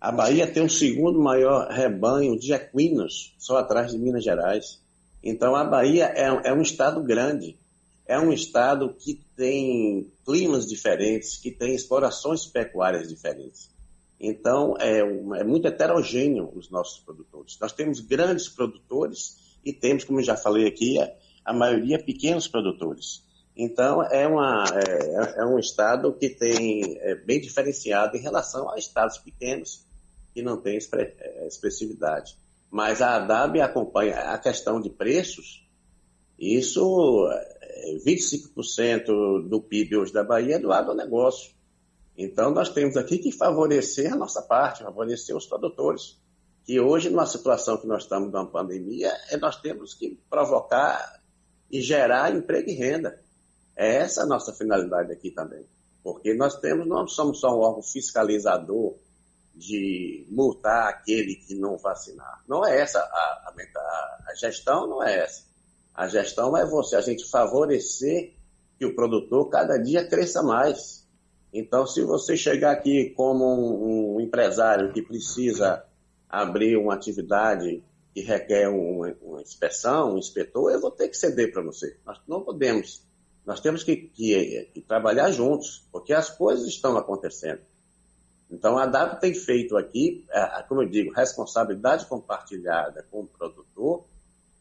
A 0.00 0.12
Bahia 0.12 0.46
tem 0.46 0.62
o 0.62 0.70
segundo 0.70 1.18
maior 1.18 1.68
rebanho 1.70 2.38
de 2.38 2.52
equinos, 2.52 3.34
só 3.38 3.56
atrás 3.56 3.92
de 3.92 3.98
Minas 3.98 4.22
Gerais. 4.22 4.82
Então 5.22 5.56
a 5.56 5.64
Bahia 5.64 6.12
é, 6.14 6.50
é 6.50 6.52
um 6.52 6.60
estado 6.60 7.02
grande, 7.02 7.56
é 8.06 8.18
um 8.18 8.32
estado 8.32 8.94
que 8.94 9.14
tem 9.36 10.12
climas 10.24 10.66
diferentes, 10.66 11.36
que 11.36 11.50
tem 11.50 11.74
explorações 11.74 12.44
pecuárias 12.46 13.08
diferentes. 13.08 13.70
Então, 14.20 14.74
é, 14.78 15.00
é, 15.00 15.44
muito 15.44 15.66
heterogêneo 15.66 16.50
os 16.54 16.70
nossos 16.70 17.00
produtores. 17.00 17.58
Nós 17.60 17.72
temos 17.72 18.00
grandes 18.00 18.48
produtores 18.48 19.38
e 19.64 19.72
temos, 19.72 20.04
como 20.04 20.22
já 20.22 20.36
falei 20.36 20.66
aqui, 20.66 20.98
a, 21.00 21.10
a 21.44 21.52
maioria 21.52 21.98
pequenos 21.98 22.46
produtores. 22.46 23.22
Então, 23.56 24.02
é, 24.02 24.26
uma, 24.26 24.64
é, 24.74 25.42
é 25.42 25.46
um 25.46 25.58
estado 25.58 26.12
que 26.12 26.28
tem 26.28 26.98
é, 26.98 27.14
bem 27.14 27.40
diferenciado 27.40 28.16
em 28.16 28.20
relação 28.20 28.70
a 28.70 28.76
estados 28.76 29.18
pequenos 29.18 29.86
que 30.32 30.42
não 30.42 30.60
têm 30.60 30.76
é, 30.76 31.46
expressividade. 31.46 32.36
Mas 32.70 33.00
a 33.00 33.16
ADAB 33.16 33.60
acompanha 33.60 34.16
a 34.32 34.38
questão 34.38 34.80
de 34.80 34.90
preços, 34.90 35.63
Isso, 36.38 37.28
25% 38.04 39.48
do 39.48 39.60
PIB 39.60 39.96
hoje 39.96 40.12
da 40.12 40.24
Bahia 40.24 40.56
é 40.56 40.58
do 40.58 40.68
lado 40.68 40.88
do 40.88 40.94
negócio. 40.94 41.52
Então, 42.16 42.50
nós 42.50 42.68
temos 42.68 42.96
aqui 42.96 43.18
que 43.18 43.32
favorecer 43.32 44.12
a 44.12 44.16
nossa 44.16 44.42
parte, 44.42 44.82
favorecer 44.82 45.36
os 45.36 45.46
produtores. 45.46 46.18
Que 46.64 46.80
hoje, 46.80 47.10
numa 47.10 47.26
situação 47.26 47.76
que 47.76 47.86
nós 47.86 48.04
estamos 48.04 48.32
numa 48.32 48.46
pandemia, 48.46 49.12
é 49.30 49.36
nós 49.36 49.60
temos 49.60 49.94
que 49.94 50.18
provocar 50.30 51.20
e 51.70 51.80
gerar 51.80 52.34
emprego 52.34 52.70
e 52.70 52.74
renda. 52.74 53.20
É 53.76 53.96
essa 53.96 54.22
a 54.22 54.26
nossa 54.26 54.52
finalidade 54.52 55.12
aqui 55.12 55.30
também. 55.30 55.66
Porque 56.02 56.34
nós 56.34 56.58
temos, 56.60 56.86
não 56.86 57.06
somos 57.08 57.40
só 57.40 57.48
um 57.48 57.60
órgão 57.60 57.82
fiscalizador 57.82 58.94
de 59.54 60.26
multar 60.30 60.88
aquele 60.88 61.36
que 61.36 61.54
não 61.54 61.76
vacinar. 61.78 62.42
Não 62.46 62.64
é 62.64 62.80
essa 62.80 62.98
a, 62.98 63.02
a, 63.02 64.24
a 64.28 64.34
gestão, 64.34 64.86
não 64.86 65.02
é 65.02 65.20
essa. 65.20 65.44
A 65.94 66.08
gestão 66.08 66.56
é 66.56 66.66
você, 66.66 66.96
a 66.96 67.00
gente 67.00 67.30
favorecer 67.30 68.34
que 68.76 68.84
o 68.84 68.96
produtor 68.96 69.48
cada 69.48 69.78
dia 69.78 70.06
cresça 70.06 70.42
mais. 70.42 71.06
Então, 71.52 71.86
se 71.86 72.02
você 72.02 72.36
chegar 72.36 72.72
aqui 72.72 73.10
como 73.10 74.16
um, 74.16 74.20
empresário 74.20 74.92
que 74.92 75.00
precisa 75.00 75.84
abrir 76.28 76.76
uma 76.76 76.94
atividade 76.94 77.80
que 78.12 78.20
requer 78.22 78.68
uma, 78.68 79.14
uma, 79.22 79.40
inspeção, 79.40 80.14
um 80.14 80.18
inspetor, 80.18 80.72
eu 80.72 80.80
vou 80.80 80.90
ter 80.90 81.08
que 81.08 81.16
ceder 81.16 81.52
para 81.52 81.62
você. 81.62 81.96
Nós 82.04 82.20
não 82.26 82.42
podemos. 82.42 83.06
Nós 83.46 83.60
temos 83.60 83.84
que, 83.84 83.96
que, 83.96 84.68
que, 84.74 84.80
trabalhar 84.80 85.30
juntos, 85.30 85.86
porque 85.92 86.12
as 86.12 86.28
coisas 86.28 86.66
estão 86.66 86.96
acontecendo. 86.96 87.60
Então, 88.50 88.76
a 88.76 88.86
DAB 88.86 89.20
tem 89.20 89.32
feito 89.32 89.76
aqui, 89.76 90.26
como 90.68 90.82
eu 90.82 90.88
digo, 90.88 91.12
responsabilidade 91.12 92.06
compartilhada 92.06 93.06
com 93.10 93.20
o 93.20 93.26
produtor 93.26 94.04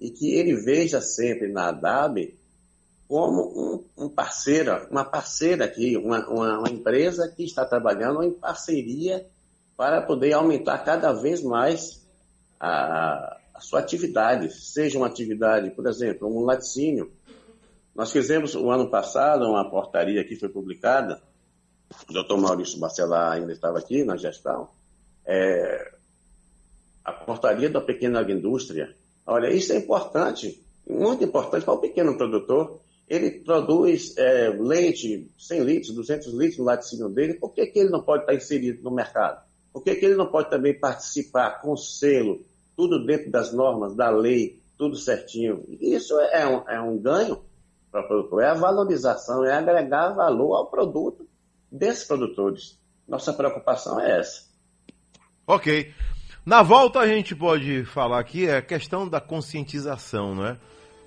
e 0.03 0.11
que 0.11 0.33
ele 0.35 0.53
veja 0.53 0.99
sempre 0.99 1.47
na 1.47 1.71
DAB 1.71 2.37
como 3.07 3.85
um, 3.97 4.03
um 4.05 4.09
parceira, 4.09 4.85
uma 4.91 5.05
parceira 5.05 5.63
aqui, 5.63 5.95
uma, 5.95 6.27
uma, 6.27 6.59
uma, 6.59 6.69
empresa 6.69 7.29
que 7.29 7.45
está 7.45 7.63
trabalhando 7.63 8.21
em 8.21 8.33
parceria 8.33 9.25
para 9.77 10.01
poder 10.01 10.33
aumentar 10.33 10.79
cada 10.79 11.13
vez 11.13 11.41
mais 11.41 12.05
a, 12.59 13.39
a 13.53 13.61
sua 13.61 13.79
atividade, 13.79 14.51
seja 14.51 14.97
uma 14.97 15.07
atividade, 15.07 15.71
por 15.71 15.87
exemplo, 15.87 16.27
um 16.27 16.43
laticínio. 16.43 17.09
Nós 17.95 18.11
fizemos 18.11 18.55
o 18.55 18.69
ano 18.69 18.89
passado 18.89 19.45
uma 19.45 19.69
portaria 19.69 20.23
que 20.25 20.35
foi 20.35 20.49
publicada, 20.49 21.21
o 22.09 22.11
doutor 22.11 22.37
Maurício 22.37 22.77
Bacelar 22.77 23.33
ainda 23.33 23.53
estava 23.53 23.79
aqui 23.79 24.03
na 24.03 24.17
gestão, 24.17 24.67
é, 25.25 25.93
a 27.05 27.13
portaria 27.13 27.69
da 27.69 27.79
pequena 27.79 28.19
agroindústria, 28.19 28.93
Olha, 29.25 29.51
isso 29.51 29.73
é 29.73 29.77
importante, 29.77 30.61
muito 30.87 31.23
importante 31.23 31.63
para 31.63 31.73
o 31.73 31.79
pequeno 31.79 32.17
produtor. 32.17 32.79
Ele 33.07 33.31
produz 33.31 34.17
é, 34.17 34.49
leite, 34.49 35.29
100 35.37 35.59
litros, 35.61 35.93
200 35.93 36.33
litros 36.33 36.57
no 36.57 36.65
laticínio 36.65 37.09
dele, 37.09 37.35
por 37.35 37.53
que, 37.53 37.65
que 37.67 37.79
ele 37.79 37.89
não 37.89 38.01
pode 38.01 38.23
estar 38.23 38.33
inserido 38.33 38.81
no 38.83 38.91
mercado? 38.91 39.41
Por 39.71 39.83
que, 39.83 39.95
que 39.95 40.05
ele 40.05 40.15
não 40.15 40.27
pode 40.27 40.49
também 40.49 40.77
participar 40.77 41.61
com 41.61 41.75
selo, 41.75 42.41
tudo 42.75 43.05
dentro 43.05 43.31
das 43.31 43.51
normas, 43.53 43.95
da 43.95 44.09
lei, 44.09 44.59
tudo 44.77 44.95
certinho? 44.95 45.63
Isso 45.81 46.19
é 46.19 46.47
um, 46.47 46.69
é 46.69 46.81
um 46.81 46.97
ganho 46.97 47.41
para 47.91 48.01
o 48.01 48.07
produtor, 48.07 48.43
é 48.43 48.47
a 48.47 48.53
valorização, 48.55 49.45
é 49.45 49.53
agregar 49.53 50.09
valor 50.09 50.55
ao 50.55 50.67
produto 50.67 51.27
desses 51.71 52.05
produtores. 52.05 52.79
Nossa 53.07 53.33
preocupação 53.33 53.99
é 53.99 54.19
essa. 54.19 54.43
Ok. 55.45 55.93
Na 56.45 56.61
volta 56.61 56.99
a 56.99 57.07
gente 57.07 57.33
pode 57.33 57.85
falar 57.85 58.19
aqui 58.19 58.49
é 58.49 58.57
a 58.57 58.61
questão 58.61 59.07
da 59.07 59.21
conscientização, 59.21 60.35
não 60.35 60.45
é? 60.45 60.57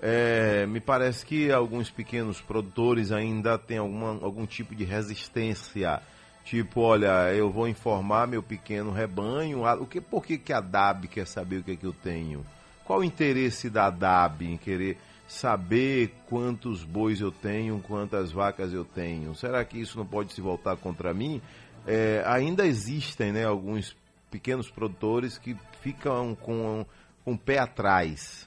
é? 0.00 0.66
me 0.66 0.80
parece 0.80 1.26
que 1.26 1.52
alguns 1.52 1.90
pequenos 1.90 2.40
produtores 2.40 3.12
ainda 3.12 3.58
têm 3.58 3.76
alguma, 3.76 4.18
algum 4.24 4.46
tipo 4.46 4.74
de 4.74 4.82
resistência. 4.82 6.00
Tipo, 6.42 6.80
olha, 6.80 7.34
eu 7.34 7.50
vou 7.50 7.68
informar 7.68 8.26
meu 8.26 8.42
pequeno 8.42 8.90
rebanho. 8.90 9.64
O 9.78 9.84
que, 9.84 10.00
por 10.00 10.24
que, 10.24 10.38
que 10.38 10.54
a 10.54 10.60
DAB 10.60 11.06
quer 11.06 11.26
saber 11.26 11.58
o 11.58 11.62
que, 11.62 11.72
é 11.72 11.76
que 11.76 11.84
eu 11.84 11.92
tenho? 11.92 12.42
Qual 12.82 13.00
o 13.00 13.04
interesse 13.04 13.68
da 13.68 13.90
DAB 13.90 14.42
em 14.42 14.56
querer 14.56 14.96
saber 15.28 16.14
quantos 16.30 16.82
bois 16.82 17.20
eu 17.20 17.30
tenho, 17.30 17.78
quantas 17.86 18.32
vacas 18.32 18.72
eu 18.72 18.86
tenho? 18.86 19.34
Será 19.34 19.62
que 19.66 19.78
isso 19.78 19.98
não 19.98 20.06
pode 20.06 20.32
se 20.32 20.40
voltar 20.40 20.78
contra 20.78 21.12
mim? 21.12 21.42
É, 21.86 22.22
ainda 22.24 22.66
existem 22.66 23.32
né, 23.32 23.44
alguns 23.44 23.94
pequenos 24.36 24.70
produtores 24.70 25.38
que 25.38 25.56
ficam 25.80 26.34
com, 26.34 26.84
com 27.24 27.32
o 27.32 27.38
pé 27.38 27.58
atrás. 27.58 28.46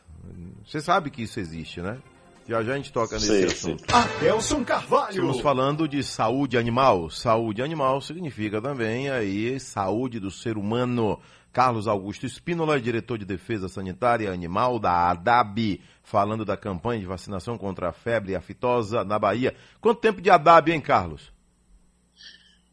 Você 0.64 0.82
sabe 0.82 1.10
que 1.10 1.24
isso 1.24 1.40
existe, 1.40 1.82
né? 1.82 1.98
Já 2.48 2.62
já 2.64 2.74
a 2.74 2.76
gente 2.76 2.94
toca 2.94 3.16
nesse 3.16 3.50
sim, 3.50 3.74
assunto. 3.74 3.92
Adelson 3.92 4.64
Carvalho. 4.64 5.10
Estamos 5.10 5.42
falando 5.42 5.88
de 5.88 6.04
saúde 6.04 6.60
animal. 6.60 7.10
Saúde 7.10 7.64
animal 7.64 8.02
significa 8.02 8.62
também 8.62 9.10
aí 9.10 9.60
saúde 9.60 10.20
do 10.20 10.30
ser 10.30 10.58
humano. 10.58 11.20
Carlos 11.52 11.88
Augusto 11.88 12.28
Espínola, 12.28 12.80
diretor 12.80 13.18
de 13.18 13.26
Defesa 13.26 13.68
Sanitária 13.68 14.32
Animal 14.32 14.78
da 14.78 15.10
ADAB, 15.10 15.82
falando 16.04 16.46
da 16.46 16.56
campanha 16.56 17.00
de 17.00 17.08
vacinação 17.08 17.58
contra 17.58 17.90
a 17.90 17.92
febre 17.92 18.36
aftosa 18.36 19.04
na 19.04 19.18
Bahia. 19.18 19.56
Quanto 19.82 20.00
tempo 20.00 20.22
de 20.22 20.30
ADAB, 20.30 20.70
hein, 20.70 20.82
Carlos? 20.82 21.34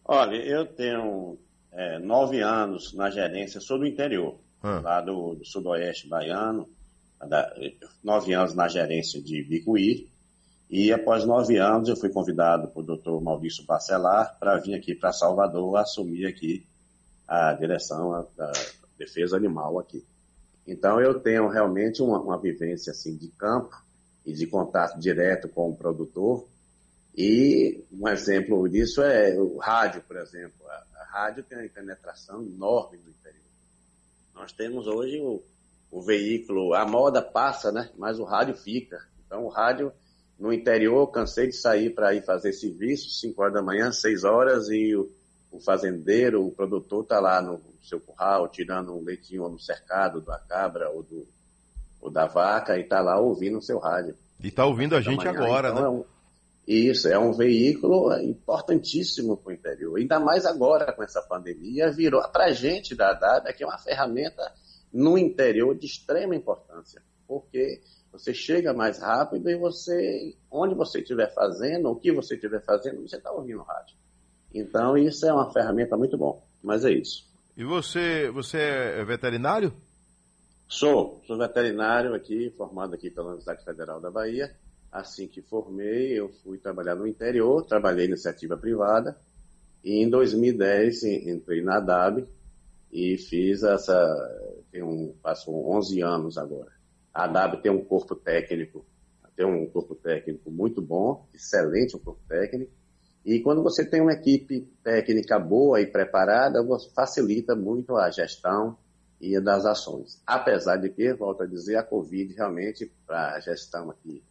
Olha, 0.04 0.37
eu 0.37 0.66
tenho 0.66 1.38
é, 1.76 1.99
nove 1.99 2.40
anos 2.40 2.95
na 2.95 3.11
gerência, 3.11 3.61
sou 3.61 3.78
do 3.78 3.87
interior, 3.87 4.38
ah. 4.62 4.80
lá 4.83 5.00
do, 5.02 5.35
do, 5.35 5.45
sudoeste 5.45 6.09
baiano, 6.09 6.66
da, 7.21 7.54
nove 8.02 8.33
anos 8.33 8.54
na 8.54 8.66
gerência 8.66 9.21
de 9.23 9.42
Bicuí, 9.42 10.09
e 10.71 10.90
após 10.90 11.25
nove 11.25 11.59
anos 11.59 11.88
eu 11.88 11.97
fui 11.97 12.09
convidado 12.09 12.68
por 12.68 12.83
doutor 12.83 13.23
Maurício 13.23 13.64
Bacelar 13.64 14.37
para 14.40 14.56
vir 14.56 14.75
aqui 14.75 14.95
para 14.95 15.12
Salvador 15.12 15.76
assumir 15.76 16.26
aqui 16.26 16.66
a 17.28 17.52
direção 17.52 18.26
da 18.37 18.52
defesa 18.99 19.37
animal 19.37 19.78
aqui. 19.78 20.02
Então 20.66 21.00
eu 21.00 21.21
tenho 21.21 21.47
realmente 21.47 22.02
uma, 22.02 22.18
uma 22.18 22.38
vivência 22.38 22.90
assim 22.90 23.14
de 23.16 23.28
campo 23.28 23.76
e 24.25 24.33
de 24.33 24.47
contato 24.47 24.99
direto 24.99 25.49
com 25.49 25.71
o 25.71 25.76
produtor, 25.76 26.49
e 27.16 27.85
um 27.92 28.09
exemplo 28.09 28.68
disso 28.68 29.02
é 29.02 29.35
o 29.38 29.56
rádio, 29.59 30.02
por 30.02 30.16
exemplo. 30.16 30.66
Rádio 31.16 31.44
tem 31.44 31.58
uma 31.58 31.68
penetração 31.68 32.42
enorme 32.42 32.99
no 32.99 33.08
interior. 33.08 33.40
Nós 34.35 34.52
temos 34.52 34.87
hoje 34.87 35.18
o, 35.18 35.42
o 35.90 36.02
veículo, 36.02 36.75
a 36.75 36.85
moda 36.85 37.23
passa, 37.23 37.73
né? 37.73 37.90
Mas 37.96 38.18
o 38.18 38.25
rádio 38.25 38.54
fica. 38.54 38.99
Então 39.25 39.44
o 39.44 39.49
rádio 39.49 39.90
no 40.38 40.52
interior, 40.52 41.00
eu 41.00 41.06
cansei 41.06 41.46
de 41.46 41.54
sair 41.54 41.94
para 41.94 42.14
ir 42.14 42.23
fazer 42.23 42.52
serviço, 42.52 43.08
5 43.08 43.40
horas 43.40 43.54
da 43.54 43.62
manhã, 43.62 43.90
6 43.90 44.25
horas, 44.25 44.68
e 44.68 44.94
o, 44.94 45.11
o 45.50 45.58
fazendeiro, 45.58 46.44
o 46.44 46.50
produtor 46.50 47.04
está 47.04 47.18
lá 47.18 47.40
no 47.40 47.62
seu 47.82 47.99
curral, 47.99 48.46
tirando 48.49 48.94
um 48.94 49.02
leitinho 49.02 49.49
no 49.49 49.58
cercado 49.58 50.20
da 50.20 50.38
cabra 50.38 50.90
ou, 50.90 51.02
do, 51.02 51.26
ou 52.02 52.11
da 52.11 52.26
vaca, 52.26 52.76
e 52.76 52.82
está 52.82 53.00
lá 53.00 53.18
ouvindo 53.18 53.56
o 53.56 53.62
seu 53.62 53.78
rádio. 53.78 54.14
E 54.38 54.49
está 54.49 54.66
ouvindo 54.66 54.94
a 54.94 55.00
gente 55.00 55.26
agora, 55.26 55.70
então, 55.70 55.80
né? 55.80 55.87
É 55.87 55.88
um, 55.88 56.04
isso, 56.66 57.06
é 57.08 57.18
um 57.18 57.32
veículo 57.32 58.12
importantíssimo 58.20 59.37
para 59.37 59.50
o 59.50 59.54
interior. 59.54 59.99
Ainda 59.99 60.18
mais 60.18 60.44
agora 60.44 60.92
com 60.92 61.02
essa 61.02 61.23
pandemia, 61.23 61.92
virou 61.92 62.20
para 62.30 62.46
a 62.46 62.52
gente 62.52 62.94
da 62.94 63.12
DAB 63.12 63.52
que 63.52 63.62
é 63.62 63.66
uma 63.66 63.78
ferramenta 63.78 64.52
no 64.92 65.16
interior 65.16 65.76
de 65.76 65.87
extrema 65.87 66.35
importância, 66.35 67.02
porque 67.28 67.80
você 68.11 68.32
chega 68.32 68.73
mais 68.73 68.99
rápido 69.00 69.49
e 69.49 69.56
você, 69.56 70.35
onde 70.50 70.75
você 70.75 71.00
estiver 71.00 71.32
fazendo, 71.35 71.90
o 71.90 71.96
que 71.96 72.11
você 72.11 72.35
estiver 72.35 72.64
fazendo, 72.64 73.06
você 73.06 73.16
está 73.16 73.30
ouvindo 73.30 73.61
o 73.61 73.62
rádio. 73.62 73.94
Então, 74.54 74.96
isso 74.96 75.26
é 75.26 75.32
uma 75.32 75.52
ferramenta 75.52 75.96
muito 75.96 76.16
bom, 76.16 76.42
mas 76.62 76.85
é 76.85 76.90
isso. 76.90 77.26
E 77.56 77.62
você, 77.62 78.30
você 78.30 78.58
é 78.58 79.04
veterinário? 79.04 79.73
Sou, 80.68 81.23
sou 81.26 81.38
veterinário 81.38 82.14
aqui, 82.14 82.50
formado 82.56 82.94
aqui 82.94 83.11
pela 83.11 83.28
Universidade 83.28 83.64
Federal 83.64 84.00
da 84.00 84.11
Bahia, 84.11 84.54
Assim 84.96 85.28
que 85.28 85.42
formei, 85.42 86.18
eu 86.18 86.30
fui 86.42 86.56
trabalhar 86.56 86.94
no 86.94 87.06
interior, 87.06 87.62
trabalhei 87.66 88.06
em 88.06 88.08
iniciativa 88.08 88.56
privada, 88.56 89.14
e 89.84 90.02
em 90.02 90.08
2010 90.08 91.02
entrei 91.02 91.62
na 91.62 91.78
DAB 91.80 92.26
e 92.90 93.18
fiz 93.18 93.62
essa. 93.62 93.94
Tem 94.72 94.82
um, 94.82 95.14
passo 95.22 95.52
11 95.52 96.00
anos 96.00 96.38
agora. 96.38 96.72
A 97.12 97.26
DAB 97.26 97.60
tem 97.60 97.70
um 97.70 97.84
corpo 97.84 98.14
técnico, 98.16 98.86
tem 99.36 99.44
um 99.44 99.66
corpo 99.68 99.94
técnico 99.94 100.50
muito 100.50 100.80
bom, 100.80 101.28
excelente 101.34 101.94
um 101.94 102.00
corpo 102.00 102.22
técnico. 102.26 102.72
E 103.22 103.40
quando 103.40 103.62
você 103.62 103.84
tem 103.84 104.00
uma 104.00 104.14
equipe 104.14 104.62
técnica 104.82 105.38
boa 105.38 105.78
e 105.78 105.86
preparada, 105.86 106.66
facilita 106.94 107.54
muito 107.54 107.96
a 107.96 108.08
gestão 108.10 108.78
e 109.20 109.38
das 109.42 109.66
ações. 109.66 110.22
Apesar 110.26 110.78
de 110.78 110.88
que, 110.88 111.12
volto 111.12 111.42
a 111.42 111.46
dizer, 111.46 111.76
a 111.76 111.82
Covid 111.82 112.32
realmente, 112.32 112.90
para 113.06 113.34
a 113.34 113.40
gestão 113.40 113.90
aqui 113.90 114.22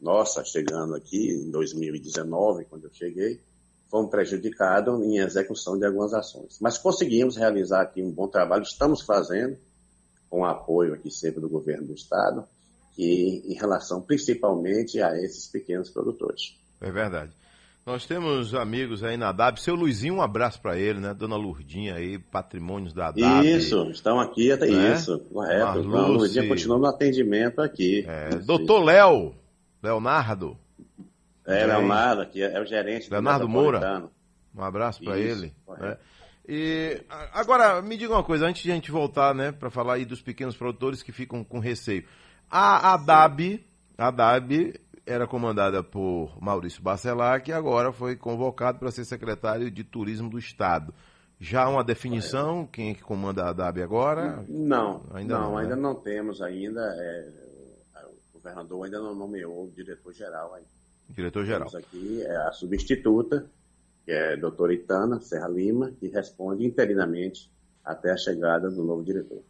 nossa, 0.00 0.44
chegando 0.44 0.94
aqui 0.94 1.30
em 1.32 1.50
2019, 1.50 2.64
quando 2.66 2.84
eu 2.84 2.90
cheguei, 2.92 3.40
fomos 3.90 4.10
prejudicados 4.10 5.00
em 5.02 5.18
execução 5.18 5.78
de 5.78 5.84
algumas 5.84 6.14
ações. 6.14 6.58
Mas 6.60 6.78
conseguimos 6.78 7.36
realizar 7.36 7.82
aqui 7.82 8.02
um 8.02 8.10
bom 8.10 8.28
trabalho, 8.28 8.62
estamos 8.62 9.02
fazendo, 9.02 9.56
com 10.30 10.44
apoio 10.44 10.94
aqui 10.94 11.10
sempre 11.10 11.40
do 11.40 11.48
governo 11.48 11.88
do 11.88 11.94
Estado, 11.94 12.44
e 12.96 13.52
em 13.52 13.54
relação 13.54 14.00
principalmente 14.00 15.00
a 15.00 15.16
esses 15.16 15.46
pequenos 15.46 15.90
produtores. 15.90 16.56
É 16.80 16.90
verdade. 16.90 17.32
Nós 17.86 18.04
temos 18.04 18.54
amigos 18.54 19.02
aí 19.02 19.16
na 19.16 19.32
DAB. 19.32 19.58
Seu 19.58 19.74
Luizinho, 19.74 20.16
um 20.16 20.20
abraço 20.20 20.60
para 20.60 20.78
ele, 20.78 21.00
né? 21.00 21.14
Dona 21.14 21.36
Lurdinha 21.36 21.94
aí, 21.94 22.18
patrimônios 22.18 22.92
da 22.92 23.10
DAB. 23.10 23.46
Isso, 23.46 23.88
estão 23.90 24.20
aqui 24.20 24.52
até 24.52 24.66
né? 24.66 24.92
isso, 24.92 25.18
correto. 25.32 25.84
Dona 25.84 26.06
Lurdinha 26.06 26.46
continua 26.46 26.78
no 26.78 26.86
atendimento 26.86 27.62
aqui. 27.62 28.04
É, 28.06 28.36
doutor 28.36 28.84
Léo, 28.84 29.34
Leonardo. 29.82 30.58
É, 31.46 31.64
Leonardo, 31.64 32.22
aqui 32.22 32.42
é 32.42 32.60
o 32.60 32.64
gerente 32.64 33.10
Leonardo 33.10 33.48
Moura. 33.48 34.10
Um 34.54 34.62
abraço 34.62 35.02
para 35.02 35.18
ele. 35.18 35.54
Né? 35.78 35.96
E 36.46 37.02
agora, 37.32 37.80
me 37.82 37.96
diga 37.96 38.12
uma 38.12 38.24
coisa, 38.24 38.46
antes 38.46 38.62
de 38.62 38.70
a 38.70 38.74
gente 38.74 38.90
voltar, 38.90 39.34
né, 39.34 39.52
para 39.52 39.70
falar 39.70 39.94
aí 39.94 40.04
dos 40.04 40.20
pequenos 40.22 40.56
produtores 40.56 41.02
que 41.02 41.12
ficam 41.12 41.44
com 41.44 41.58
receio. 41.58 42.04
A 42.50 42.94
ADAB, 42.94 43.64
a 43.96 44.08
ADAB 44.08 44.74
era 45.06 45.26
comandada 45.26 45.82
por 45.82 46.36
Maurício 46.40 46.82
Bacelar, 46.82 47.42
que 47.42 47.52
agora 47.52 47.92
foi 47.92 48.16
convocado 48.16 48.78
para 48.78 48.90
ser 48.90 49.04
secretário 49.04 49.70
de 49.70 49.84
Turismo 49.84 50.28
do 50.28 50.38
Estado. 50.38 50.92
Já 51.40 51.68
uma 51.68 51.84
definição, 51.84 52.66
quem 52.66 52.90
é 52.90 52.94
que 52.94 53.02
comanda 53.02 53.44
a 53.44 53.50
ADAB 53.50 53.82
agora? 53.82 54.44
Não, 54.48 55.02
ainda 55.12 55.38
não, 55.38 55.50
não 55.50 55.58
ainda 55.58 55.76
né? 55.76 55.82
não 55.82 55.94
temos 55.94 56.42
ainda. 56.42 56.80
É, 56.80 57.47
o 58.48 58.54
governador 58.54 58.84
ainda 58.84 59.00
não 59.00 59.14
nomeou 59.14 59.66
o 59.66 59.70
diretor-geral 59.70 60.54
ainda. 60.54 60.68
Diretor-geral. 61.08 61.68
Aqui 61.74 62.22
é 62.22 62.36
a 62.36 62.52
substituta, 62.52 63.46
que 64.04 64.12
é 64.12 64.34
a 64.34 64.36
doutora 64.36 64.74
Itana 64.74 65.20
Serra 65.20 65.48
Lima, 65.48 65.92
que 65.98 66.08
responde 66.08 66.64
interinamente 66.64 67.50
até 67.84 68.12
a 68.12 68.16
chegada 68.16 68.70
do 68.70 68.82
novo 68.82 69.02
diretor. 69.02 69.42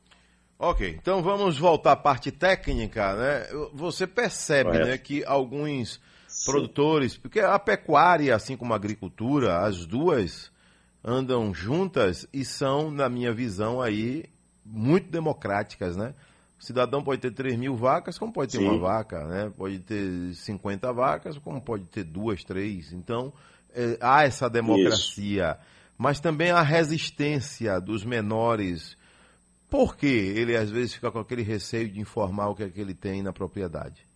Ok, 0.59 0.89
então 1.01 1.23
vamos 1.23 1.57
voltar 1.57 1.93
à 1.93 1.97
parte 1.97 2.33
técnica, 2.33 3.15
né? 3.15 3.47
Você 3.73 4.07
percebe, 4.07 4.79
né, 4.79 4.99
que 4.99 5.25
alguns 5.25 6.01
Sim. 6.27 6.51
produtores, 6.51 7.17
porque 7.17 7.39
a 7.41 7.59
pecuária, 7.59 8.35
assim 8.35 8.57
como 8.57 8.73
a 8.73 8.77
agricultura, 8.77 9.59
as 9.61 9.87
duas 9.87 10.51
andam 11.05 11.55
juntas 11.55 12.27
e 12.33 12.45
são, 12.45 12.91
na 12.91 13.09
minha 13.09 13.33
visão, 13.33 13.81
aí 13.81 14.25
muito 14.65 15.09
democráticas, 15.11 15.97
né? 15.97 16.15
O 16.59 16.65
cidadão 16.65 17.03
pode 17.03 17.21
ter 17.21 17.31
3 17.31 17.57
mil 17.57 17.77
vacas, 17.77 18.19
como 18.19 18.33
pode 18.33 18.53
ter 18.53 18.59
Sim. 18.59 18.69
uma 18.69 18.79
vaca, 18.79 19.25
né? 19.27 19.53
Pode 19.57 19.79
ter 19.81 20.35
50 20.35 20.93
vacas, 20.93 21.39
como 21.39 21.61
pode 21.61 21.85
ter 21.85 22.05
duas, 22.05 22.43
três. 22.43 22.93
Então, 22.93 23.33
é, 23.73 23.97
há 24.01 24.25
essa 24.25 24.49
democracia. 24.51 25.57
Isso. 25.59 25.69
Mas 25.97 26.21
também 26.21 26.51
a 26.51 26.63
resistência 26.63 27.81
dos 27.81 28.05
menores 28.05 28.97
por 29.71 29.97
que 29.97 30.07
ele 30.07 30.57
às 30.57 30.71
vezes 30.71 30.95
fica 30.95 31.11
com 31.11 31.19
aquele 31.19 31.43
receio 31.43 31.89
de 31.89 32.01
informar 32.01 32.49
o 32.49 32.55
que 32.55 32.63
é 32.63 32.69
que 32.71 32.81
ele 32.81 32.95
tem 32.95 33.23
na 33.23 33.33
propriedade? 33.33 34.07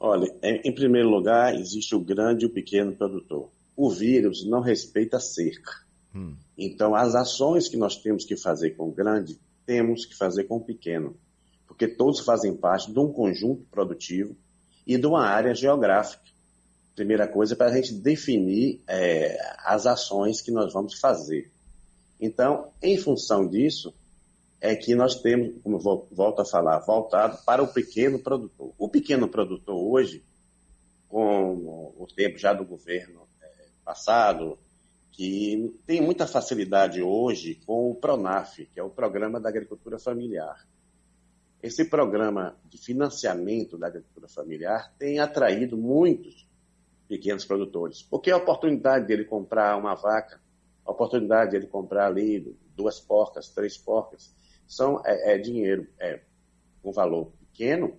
Olha, 0.00 0.28
em 0.42 0.74
primeiro 0.74 1.08
lugar, 1.08 1.54
existe 1.54 1.94
o 1.94 2.00
grande 2.00 2.44
e 2.44 2.46
o 2.46 2.50
pequeno 2.50 2.92
produtor. 2.92 3.50
O 3.76 3.88
vírus 3.90 4.44
não 4.44 4.60
respeita 4.60 5.16
a 5.16 5.20
cerca. 5.20 5.70
Hum. 6.14 6.34
Então, 6.58 6.94
as 6.94 7.14
ações 7.14 7.68
que 7.68 7.76
nós 7.76 7.96
temos 7.96 8.24
que 8.24 8.36
fazer 8.36 8.72
com 8.72 8.88
o 8.88 8.92
grande, 8.92 9.38
temos 9.66 10.04
que 10.04 10.16
fazer 10.16 10.44
com 10.44 10.56
o 10.56 10.64
pequeno. 10.64 11.16
Porque 11.66 11.88
todos 11.88 12.20
fazem 12.20 12.56
parte 12.56 12.92
de 12.92 12.98
um 12.98 13.12
conjunto 13.12 13.64
produtivo 13.70 14.36
e 14.86 14.96
de 14.96 15.06
uma 15.06 15.26
área 15.26 15.54
geográfica. 15.54 16.22
Primeira 16.94 17.26
coisa, 17.26 17.56
para 17.56 17.66
a 17.66 17.74
gente 17.74 17.94
definir 17.94 18.82
é, 18.86 19.36
as 19.64 19.86
ações 19.86 20.40
que 20.40 20.50
nós 20.50 20.72
vamos 20.72 20.98
fazer. 21.00 21.50
Então, 22.20 22.70
em 22.80 22.96
função 22.96 23.48
disso, 23.48 23.92
é 24.60 24.74
que 24.74 24.94
nós 24.94 25.16
temos, 25.16 25.60
como 25.62 25.78
volto 25.78 26.40
a 26.40 26.44
falar, 26.44 26.78
voltado 26.78 27.36
para 27.44 27.62
o 27.62 27.72
pequeno 27.72 28.18
produtor. 28.18 28.72
O 28.78 28.88
pequeno 28.88 29.28
produtor 29.28 29.74
hoje, 29.74 30.22
com 31.08 31.92
o 31.98 32.06
tempo 32.14 32.38
já 32.38 32.54
do 32.54 32.64
governo 32.64 33.28
é, 33.42 33.66
passado, 33.84 34.56
que 35.14 35.80
tem 35.86 36.00
muita 36.00 36.26
facilidade 36.26 37.00
hoje 37.00 37.54
com 37.64 37.90
o 37.90 37.94
PRONAF, 37.94 38.66
que 38.66 38.80
é 38.80 38.82
o 38.82 38.90
Programa 38.90 39.40
da 39.40 39.48
Agricultura 39.48 39.96
Familiar. 39.96 40.66
Esse 41.62 41.84
programa 41.84 42.56
de 42.64 42.76
financiamento 42.76 43.78
da 43.78 43.86
agricultura 43.86 44.28
familiar 44.28 44.92
tem 44.98 45.20
atraído 45.20 45.76
muitos 45.78 46.46
pequenos 47.08 47.44
produtores, 47.44 48.02
porque 48.02 48.30
a 48.30 48.36
oportunidade 48.36 49.06
dele 49.06 49.24
comprar 49.24 49.76
uma 49.76 49.94
vaca 49.94 50.42
a 50.84 50.90
oportunidade 50.90 51.52
de 51.52 51.56
ele 51.56 51.66
comprar 51.66 52.06
ali 52.06 52.56
duas 52.76 53.00
porcas, 53.00 53.48
três 53.48 53.78
porcas, 53.78 54.34
são, 54.66 55.00
é, 55.04 55.34
é 55.34 55.38
dinheiro, 55.38 55.86
é 55.98 56.20
um 56.84 56.92
valor 56.92 57.32
pequeno, 57.40 57.96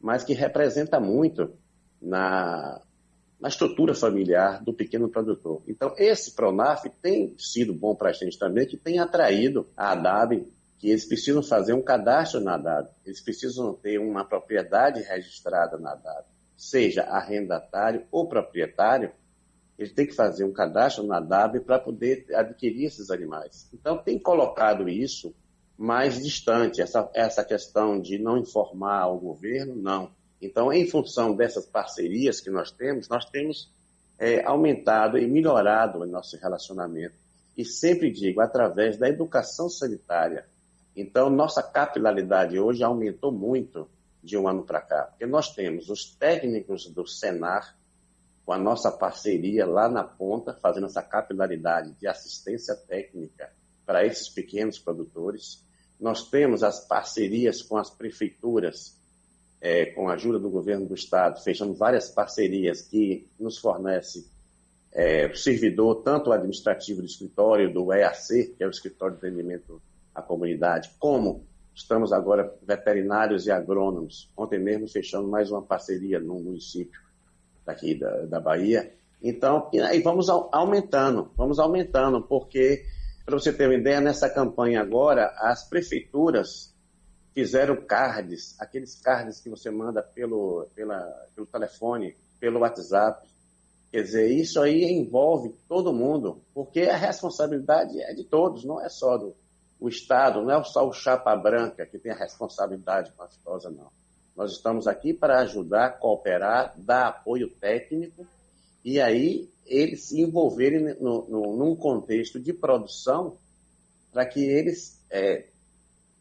mas 0.00 0.22
que 0.22 0.32
representa 0.32 1.00
muito 1.00 1.52
na, 2.00 2.80
na 3.40 3.48
estrutura 3.48 3.94
familiar 3.94 4.62
do 4.62 4.72
pequeno 4.72 5.08
produtor. 5.08 5.62
Então, 5.66 5.94
esse 5.96 6.32
Pronaf 6.32 6.84
tem 7.00 7.34
sido 7.38 7.72
bom 7.72 7.94
para 7.94 8.10
a 8.10 8.12
gente 8.12 8.38
também, 8.38 8.66
que 8.66 8.76
tem 8.76 8.98
atraído 8.98 9.66
a 9.76 9.92
ADAB, 9.92 10.46
que 10.78 10.90
eles 10.90 11.04
precisam 11.04 11.42
fazer 11.42 11.72
um 11.72 11.82
cadastro 11.82 12.40
na 12.40 12.54
ADAB, 12.54 12.88
eles 13.04 13.20
precisam 13.20 13.72
ter 13.74 13.98
uma 13.98 14.24
propriedade 14.24 15.00
registrada 15.02 15.78
na 15.78 15.92
ADAB, 15.92 16.24
seja 16.56 17.02
arrendatário 17.04 18.04
ou 18.10 18.28
proprietário, 18.28 19.10
ele 19.80 19.90
tem 19.90 20.06
que 20.06 20.14
fazer 20.14 20.44
um 20.44 20.52
cadastro 20.52 21.06
na 21.06 21.20
DAB 21.20 21.60
para 21.60 21.78
poder 21.78 22.26
adquirir 22.34 22.84
esses 22.84 23.10
animais. 23.10 23.66
Então, 23.72 23.96
tem 23.96 24.18
colocado 24.18 24.86
isso 24.90 25.34
mais 25.78 26.22
distante, 26.22 26.82
essa, 26.82 27.10
essa 27.14 27.42
questão 27.42 27.98
de 27.98 28.18
não 28.18 28.36
informar 28.36 29.00
ao 29.00 29.18
governo, 29.18 29.74
não. 29.74 30.10
Então, 30.40 30.72
em 30.72 30.86
função 30.88 31.34
dessas 31.34 31.66
parcerias 31.66 32.40
que 32.40 32.50
nós 32.50 32.70
temos, 32.70 33.08
nós 33.08 33.24
temos 33.26 33.70
é, 34.18 34.44
aumentado 34.44 35.18
e 35.18 35.26
melhorado 35.26 35.98
o 36.00 36.06
nosso 36.06 36.36
relacionamento. 36.36 37.14
E 37.56 37.64
sempre 37.64 38.10
digo, 38.10 38.40
através 38.40 38.96
da 38.96 39.08
educação 39.08 39.68
sanitária. 39.68 40.46
Então, 40.96 41.28
nossa 41.28 41.62
capilaridade 41.62 42.58
hoje 42.58 42.82
aumentou 42.82 43.30
muito 43.30 43.88
de 44.22 44.36
um 44.36 44.48
ano 44.48 44.62
para 44.62 44.80
cá, 44.80 45.04
porque 45.04 45.26
nós 45.26 45.54
temos 45.54 45.88
os 45.88 46.14
técnicos 46.14 46.86
do 46.86 47.06
Senar, 47.06 47.76
com 48.44 48.52
a 48.52 48.58
nossa 48.58 48.90
parceria 48.90 49.66
lá 49.66 49.88
na 49.88 50.02
ponta, 50.02 50.52
fazendo 50.54 50.86
essa 50.86 51.02
capilaridade 51.02 51.92
de 51.92 52.06
assistência 52.06 52.74
técnica 52.74 53.50
para 53.86 54.04
esses 54.04 54.28
pequenos 54.28 54.78
produtores. 54.78 55.64
Nós 55.98 56.28
temos 56.28 56.62
as 56.62 56.86
parcerias 56.86 57.62
com 57.62 57.76
as 57.76 57.90
prefeituras, 57.90 58.96
é, 59.60 59.86
com 59.86 60.08
a 60.08 60.14
ajuda 60.14 60.38
do 60.38 60.48
governo 60.48 60.86
do 60.86 60.94
estado, 60.94 61.42
fechando 61.42 61.74
várias 61.74 62.08
parcerias 62.08 62.82
que 62.82 63.28
nos 63.38 63.58
fornece 63.58 64.26
é, 64.92 65.32
servidor, 65.34 66.02
tanto 66.02 66.32
administrativo 66.32 67.00
do 67.00 67.06
escritório 67.06 67.72
do 67.72 67.92
EAC, 67.92 68.54
que 68.56 68.64
é 68.64 68.66
o 68.66 68.70
Escritório 68.70 69.16
de 69.16 69.26
Atendimento 69.26 69.80
à 70.14 70.22
Comunidade, 70.22 70.90
como 70.98 71.44
estamos 71.74 72.12
agora 72.12 72.52
veterinários 72.62 73.46
e 73.46 73.50
agrônomos. 73.50 74.30
Ontem 74.36 74.58
mesmo 74.58 74.88
fechando 74.88 75.28
mais 75.28 75.50
uma 75.50 75.62
parceria 75.62 76.18
no 76.18 76.40
município 76.40 77.00
daqui 77.64 77.94
da, 77.94 78.26
da 78.26 78.40
Bahia. 78.40 78.92
Então, 79.22 79.68
e 79.72 79.80
aí 79.80 80.00
vamos 80.00 80.28
aumentando, 80.28 81.30
vamos 81.36 81.58
aumentando, 81.58 82.22
porque, 82.22 82.84
para 83.24 83.38
você 83.38 83.52
ter 83.52 83.66
uma 83.66 83.74
ideia, 83.74 84.00
nessa 84.00 84.28
campanha 84.30 84.80
agora, 84.80 85.26
as 85.36 85.68
prefeituras 85.68 86.69
fizeram 87.34 87.76
cards, 87.84 88.54
aqueles 88.58 89.00
cards 89.00 89.40
que 89.40 89.48
você 89.48 89.70
manda 89.70 90.02
pelo, 90.02 90.66
pela, 90.74 91.00
pelo 91.34 91.46
telefone, 91.46 92.16
pelo 92.38 92.60
WhatsApp. 92.60 93.28
Quer 93.90 94.02
dizer, 94.02 94.30
isso 94.30 94.60
aí 94.60 94.84
envolve 94.84 95.54
todo 95.68 95.92
mundo, 95.92 96.40
porque 96.54 96.82
a 96.82 96.96
responsabilidade 96.96 98.00
é 98.00 98.14
de 98.14 98.24
todos, 98.24 98.64
não 98.64 98.80
é 98.80 98.88
só 98.88 99.16
do 99.16 99.34
o 99.80 99.88
Estado, 99.88 100.42
não 100.42 100.52
é 100.52 100.62
só 100.62 100.86
o 100.86 100.92
chapa 100.92 101.34
branca 101.34 101.86
que 101.86 101.98
tem 101.98 102.12
a 102.12 102.16
responsabilidade 102.16 103.10
com 103.12 103.22
a 103.22 103.26
aftosa, 103.26 103.70
não. 103.70 103.90
Nós 104.36 104.52
estamos 104.52 104.86
aqui 104.86 105.14
para 105.14 105.40
ajudar, 105.40 105.98
cooperar, 105.98 106.74
dar 106.76 107.08
apoio 107.08 107.48
técnico 107.48 108.26
e 108.84 109.00
aí 109.00 109.48
eles 109.66 110.04
se 110.08 110.20
envolverem 110.20 110.94
no, 111.00 111.26
no, 111.28 111.56
num 111.56 111.74
contexto 111.74 112.38
de 112.38 112.52
produção 112.52 113.36
para 114.12 114.26
que 114.26 114.40
eles 114.40 115.00
é, 115.10 115.46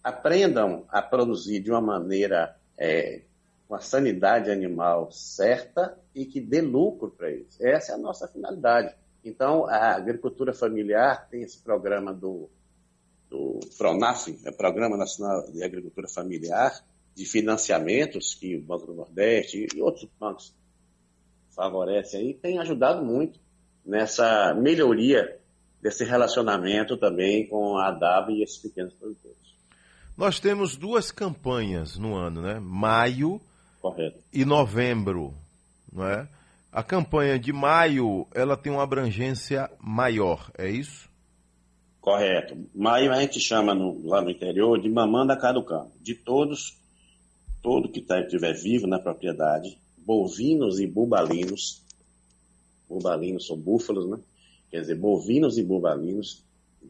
aprendam 0.03 0.85
a 0.89 1.01
produzir 1.01 1.59
de 1.59 1.71
uma 1.71 1.81
maneira 1.81 2.55
é, 2.77 3.21
com 3.67 3.75
a 3.75 3.79
sanidade 3.79 4.49
animal 4.49 5.11
certa 5.11 5.97
e 6.15 6.25
que 6.25 6.41
dê 6.41 6.61
lucro 6.61 7.11
para 7.11 7.29
eles. 7.29 7.59
Essa 7.59 7.91
é 7.91 7.95
a 7.95 7.97
nossa 7.97 8.27
finalidade. 8.27 8.95
Então, 9.23 9.65
a 9.65 9.95
agricultura 9.95 10.53
familiar 10.53 11.27
tem 11.29 11.43
esse 11.43 11.59
programa 11.59 12.13
do, 12.13 12.49
do 13.29 13.59
PRONAF, 13.77 14.39
é 14.45 14.51
Programa 14.51 14.97
Nacional 14.97 15.51
de 15.51 15.63
Agricultura 15.63 16.07
Familiar, 16.07 16.83
de 17.13 17.25
financiamentos 17.25 18.33
que 18.33 18.55
o 18.55 18.61
Banco 18.61 18.87
do 18.87 18.93
Nordeste 18.93 19.67
e 19.75 19.81
outros 19.81 20.09
bancos 20.19 20.55
favorecem 21.53 22.21
aí, 22.21 22.33
tem 22.33 22.57
ajudado 22.59 23.05
muito 23.05 23.39
nessa 23.85 24.53
melhoria 24.53 25.37
desse 25.81 26.03
relacionamento 26.03 26.97
também 26.97 27.47
com 27.47 27.77
a 27.77 27.91
DAB 27.91 28.31
e 28.31 28.43
esses 28.43 28.57
pequenos 28.57 28.93
produtores. 28.93 29.48
Nós 30.19 30.37
temos 30.37 30.75
duas 30.75 31.13
campanhas 31.13 31.97
no 31.97 32.13
ano, 32.13 32.41
né? 32.41 32.59
Maio 32.59 33.39
Correto. 33.81 34.19
e 34.33 34.43
novembro, 34.43 35.33
não 35.89 36.05
é? 36.05 36.27
A 36.69 36.83
campanha 36.83 37.39
de 37.39 37.53
maio, 37.53 38.27
ela 38.33 38.57
tem 38.57 38.69
uma 38.69 38.83
abrangência 38.83 39.71
maior, 39.79 40.51
é 40.57 40.69
isso? 40.69 41.09
Correto. 42.01 42.67
Maio 42.75 43.13
a 43.13 43.21
gente 43.21 43.39
chama 43.39 43.73
no, 43.73 44.05
lá 44.05 44.21
no 44.21 44.29
interior 44.29 44.81
de 44.81 44.89
mamanda 44.89 45.37
caducano. 45.37 45.89
De 46.01 46.15
todos, 46.15 46.77
todo 47.61 47.87
que 47.87 48.01
tá, 48.01 48.19
estiver 48.19 48.53
vivo 48.53 48.87
na 48.87 48.99
propriedade, 48.99 49.79
bovinos 50.05 50.81
e 50.81 50.85
bubalinos, 50.85 51.81
bubalinos 52.89 53.47
são 53.47 53.57
búfalos, 53.57 54.09
né? 54.09 54.19
Quer 54.69 54.81
dizer, 54.81 54.95
bovinos 54.95 55.57
e 55.57 55.63
bubalinos 55.63 56.43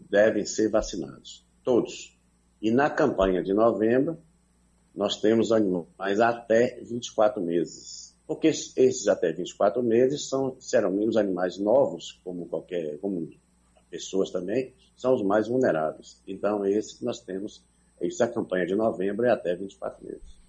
devem 0.09 0.47
ser 0.47 0.67
vacinados. 0.71 1.45
Todos. 1.63 2.17
E 2.61 2.71
na 2.71 2.89
campanha 2.89 3.41
de 3.41 3.53
novembro, 3.53 4.17
nós 4.93 5.19
temos 5.21 5.51
animais 5.51 6.19
até 6.19 6.79
24 6.81 7.41
meses. 7.41 8.15
Porque 8.27 8.47
esses 8.47 9.07
até 9.07 9.31
24 9.31 9.81
meses 9.81 10.29
são, 10.29 10.55
serão 10.59 10.97
os 11.07 11.17
animais 11.17 11.57
novos, 11.57 12.19
como 12.23 12.47
qualquer, 12.47 12.99
como 12.99 13.29
pessoas 13.89 14.29
também, 14.29 14.73
são 14.95 15.15
os 15.15 15.23
mais 15.23 15.47
vulneráveis. 15.47 16.21
Então, 16.27 16.65
esse 16.65 16.99
que 16.99 17.05
nós 17.05 17.21
temos, 17.21 17.63
essa 17.99 18.27
campanha 18.27 18.65
de 18.65 18.75
novembro 18.75 19.25
é 19.25 19.31
até 19.31 19.55
24 19.55 20.05
meses. 20.05 20.39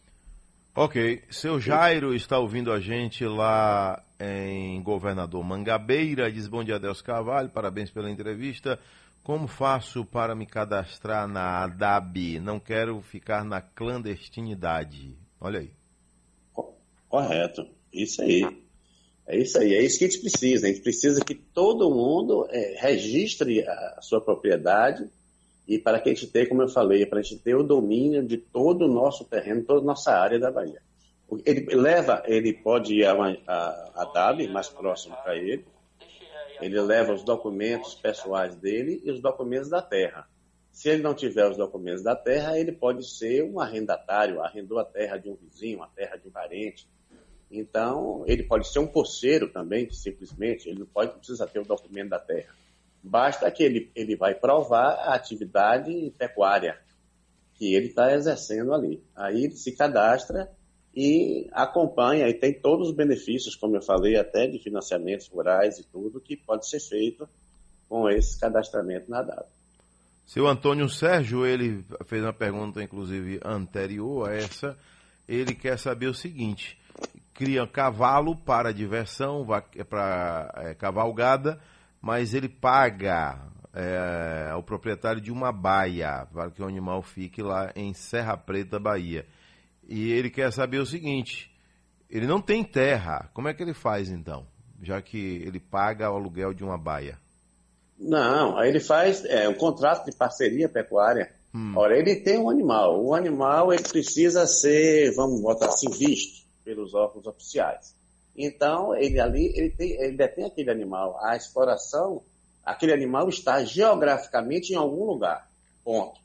Ok. 0.74 1.22
Seu 1.30 1.58
Jairo 1.58 2.14
está 2.14 2.38
ouvindo 2.38 2.70
a 2.70 2.78
gente 2.78 3.24
lá 3.24 4.04
em 4.20 4.80
Governador 4.82 5.42
Mangabeira. 5.42 6.30
Diz 6.30 6.46
bom 6.46 6.62
dia, 6.62 6.78
Deus 6.78 7.02
Carvalho. 7.02 7.48
Parabéns 7.48 7.90
pela 7.90 8.10
entrevista. 8.10 8.78
Como 9.22 9.46
faço 9.46 10.04
para 10.04 10.34
me 10.34 10.46
cadastrar 10.46 11.28
na 11.28 11.62
ADAB? 11.62 12.40
Não 12.40 12.58
quero 12.58 13.00
ficar 13.02 13.44
na 13.44 13.60
clandestinidade. 13.60 15.16
Olha 15.40 15.60
aí. 15.60 15.70
Correto. 17.08 17.66
Isso 17.92 18.22
aí. 18.22 18.42
É 19.26 19.36
isso 19.36 19.58
aí. 19.58 19.74
É 19.74 19.82
isso 19.82 19.98
que 19.98 20.04
a 20.04 20.08
gente 20.08 20.20
precisa. 20.20 20.66
A 20.66 20.70
gente 20.70 20.82
precisa 20.82 21.24
que 21.24 21.34
todo 21.34 21.90
mundo 21.90 22.46
é, 22.50 22.76
registre 22.78 23.62
a 23.66 24.00
sua 24.00 24.20
propriedade 24.20 25.08
e 25.68 25.78
para 25.78 26.00
que 26.00 26.10
a 26.10 26.14
gente 26.14 26.26
tenha, 26.26 26.48
como 26.48 26.62
eu 26.62 26.68
falei, 26.68 27.06
para 27.06 27.20
a 27.20 27.22
gente 27.22 27.38
ter 27.38 27.54
o 27.54 27.62
domínio 27.62 28.24
de 28.24 28.36
todo 28.36 28.86
o 28.86 28.92
nosso 28.92 29.24
terreno, 29.24 29.62
toda 29.62 29.80
a 29.80 29.84
nossa 29.84 30.12
área 30.12 30.38
da 30.38 30.50
Bahia. 30.50 30.82
Ele 31.46 31.76
leva, 31.76 32.22
ele 32.26 32.52
pode 32.52 32.94
ir 32.94 33.04
a, 33.04 33.12
a, 33.46 33.90
a 33.94 34.04
DAB, 34.12 34.48
mais 34.48 34.68
próximo 34.68 35.14
para 35.22 35.36
ele, 35.36 35.64
ele 36.60 36.80
leva 36.80 37.12
os 37.12 37.22
documentos 37.22 37.94
pessoais 37.94 38.54
dele 38.56 39.00
e 39.04 39.10
os 39.10 39.20
documentos 39.20 39.68
da 39.68 39.82
terra. 39.82 40.28
Se 40.70 40.88
ele 40.88 41.02
não 41.02 41.14
tiver 41.14 41.48
os 41.48 41.56
documentos 41.56 42.02
da 42.02 42.14
terra, 42.14 42.58
ele 42.58 42.72
pode 42.72 43.08
ser 43.08 43.44
um 43.44 43.60
arrendatário, 43.60 44.40
arrendou 44.40 44.78
a 44.78 44.84
terra 44.84 45.16
de 45.16 45.28
um 45.28 45.34
vizinho, 45.34 45.82
a 45.82 45.86
terra 45.88 46.16
de 46.16 46.28
um 46.28 46.30
parente. 46.30 46.88
Então, 47.50 48.24
ele 48.26 48.44
pode 48.44 48.68
ser 48.72 48.78
um 48.78 48.86
poceiro 48.86 49.48
também, 49.48 49.90
simplesmente, 49.90 50.68
ele 50.68 50.80
não 50.80 50.86
pode 50.86 51.12
precisar 51.18 51.48
ter 51.48 51.58
o 51.58 51.64
documento 51.64 52.10
da 52.10 52.20
terra. 52.20 52.54
Basta 53.02 53.50
que 53.50 53.62
ele, 53.62 53.90
ele 53.94 54.14
vai 54.14 54.34
provar 54.34 54.92
a 54.92 55.14
atividade 55.14 56.14
pecuária 56.16 56.78
que 57.54 57.74
ele 57.74 57.88
está 57.88 58.14
exercendo 58.14 58.72
ali. 58.72 59.02
Aí 59.14 59.44
ele 59.44 59.56
se 59.56 59.72
cadastra 59.72 60.50
e 60.94 61.48
acompanha 61.52 62.28
e 62.28 62.34
tem 62.34 62.52
todos 62.52 62.88
os 62.88 62.94
benefícios, 62.94 63.54
como 63.54 63.76
eu 63.76 63.82
falei, 63.82 64.16
até 64.16 64.46
de 64.46 64.58
financiamentos 64.58 65.28
rurais 65.28 65.78
e 65.78 65.84
tudo, 65.84 66.20
que 66.20 66.36
pode 66.36 66.68
ser 66.68 66.80
feito 66.80 67.28
com 67.88 68.08
esse 68.08 68.38
cadastramento 68.38 69.10
na 69.10 69.22
data. 69.22 69.48
Seu 70.26 70.46
Antônio 70.46 70.88
Sérgio, 70.88 71.44
ele 71.44 71.84
fez 72.06 72.22
uma 72.22 72.32
pergunta, 72.32 72.82
inclusive, 72.82 73.40
anterior 73.44 74.30
a 74.30 74.34
essa. 74.34 74.76
Ele 75.28 75.54
quer 75.54 75.76
saber 75.76 76.06
o 76.06 76.14
seguinte: 76.14 76.78
cria 77.34 77.66
cavalo 77.66 78.36
para 78.36 78.72
diversão, 78.72 79.46
para 79.88 80.52
é, 80.56 80.74
cavalgada, 80.74 81.60
mas 82.00 82.32
ele 82.32 82.48
paga 82.48 83.40
é, 83.74 84.50
ao 84.52 84.62
proprietário 84.62 85.20
de 85.20 85.32
uma 85.32 85.50
baia 85.50 86.26
para 86.32 86.50
que 86.50 86.62
o 86.62 86.66
animal 86.66 87.02
fique 87.02 87.42
lá 87.42 87.72
em 87.74 87.92
Serra 87.92 88.36
Preta, 88.36 88.78
Bahia. 88.78 89.26
E 89.90 90.12
ele 90.12 90.30
quer 90.30 90.52
saber 90.52 90.78
o 90.78 90.86
seguinte: 90.86 91.50
ele 92.08 92.24
não 92.24 92.40
tem 92.40 92.62
terra, 92.62 93.28
como 93.34 93.48
é 93.48 93.54
que 93.54 93.60
ele 93.60 93.74
faz 93.74 94.08
então? 94.08 94.46
Já 94.80 95.02
que 95.02 95.42
ele 95.44 95.58
paga 95.58 96.10
o 96.10 96.14
aluguel 96.14 96.54
de 96.54 96.62
uma 96.62 96.78
baia. 96.78 97.18
Não, 97.98 98.56
aí 98.56 98.70
ele 98.70 98.80
faz 98.80 99.24
é, 99.26 99.48
um 99.48 99.54
contrato 99.54 100.06
de 100.06 100.16
parceria 100.16 100.68
pecuária. 100.68 101.30
Hum. 101.52 101.74
Ora, 101.76 101.98
ele 101.98 102.16
tem 102.16 102.38
um 102.38 102.48
animal. 102.48 103.04
O 103.04 103.12
animal 103.12 103.72
ele 103.74 103.82
precisa 103.82 104.46
ser, 104.46 105.12
vamos 105.14 105.40
botar 105.42 105.66
assim, 105.66 105.90
visto 105.90 106.46
pelos 106.64 106.94
órgãos 106.94 107.26
oficiais. 107.26 107.94
Então, 108.34 108.94
ele 108.96 109.20
ali, 109.20 109.52
ele, 109.54 109.70
tem, 109.70 109.90
ele 110.00 110.16
detém 110.16 110.46
aquele 110.46 110.70
animal. 110.70 111.18
A 111.22 111.36
exploração, 111.36 112.22
aquele 112.64 112.94
animal 112.94 113.28
está 113.28 113.62
geograficamente 113.64 114.72
em 114.72 114.76
algum 114.76 115.04
lugar. 115.04 115.46
Ponto. 115.84 116.18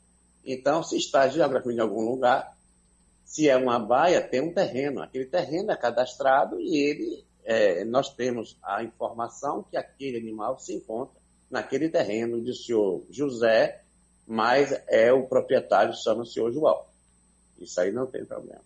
Então, 0.44 0.82
se 0.82 0.96
está 0.96 1.28
geograficamente 1.28 1.80
em 1.80 1.82
algum 1.82 2.08
lugar, 2.08 2.55
se 3.26 3.48
é 3.48 3.56
uma 3.56 3.78
baia, 3.78 4.22
tem 4.22 4.40
um 4.40 4.54
terreno. 4.54 5.02
Aquele 5.02 5.26
terreno 5.26 5.72
é 5.72 5.76
cadastrado 5.76 6.60
e 6.60 6.76
ele, 6.76 7.24
é, 7.44 7.84
nós 7.84 8.14
temos 8.14 8.56
a 8.62 8.84
informação 8.84 9.64
que 9.68 9.76
aquele 9.76 10.16
animal 10.16 10.58
se 10.60 10.72
encontra 10.72 11.20
naquele 11.50 11.88
terreno 11.88 12.40
do 12.40 12.54
senhor 12.54 13.04
José, 13.10 13.82
mas 14.26 14.72
é 14.88 15.12
o 15.12 15.26
proprietário, 15.26 15.92
chama 15.92 16.22
o 16.22 16.26
senhor 16.26 16.52
João. 16.52 16.84
Isso 17.58 17.80
aí 17.80 17.90
não 17.90 18.06
tem 18.06 18.24
problema. 18.24 18.62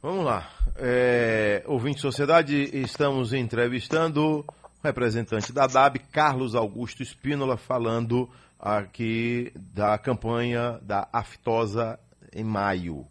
Vamos 0.00 0.24
lá. 0.24 0.50
É, 0.76 1.64
ouvinte 1.66 2.00
Sociedade, 2.00 2.70
estamos 2.78 3.32
entrevistando 3.32 4.40
o 4.40 4.44
representante 4.82 5.52
da 5.52 5.66
DAB, 5.66 5.98
Carlos 6.12 6.54
Augusto 6.54 7.02
Espínola, 7.02 7.56
falando 7.56 8.30
aqui 8.58 9.50
da 9.56 9.98
campanha 9.98 10.78
da 10.82 11.08
aftosa 11.12 11.98
em 12.32 12.44
maio, 12.44 13.06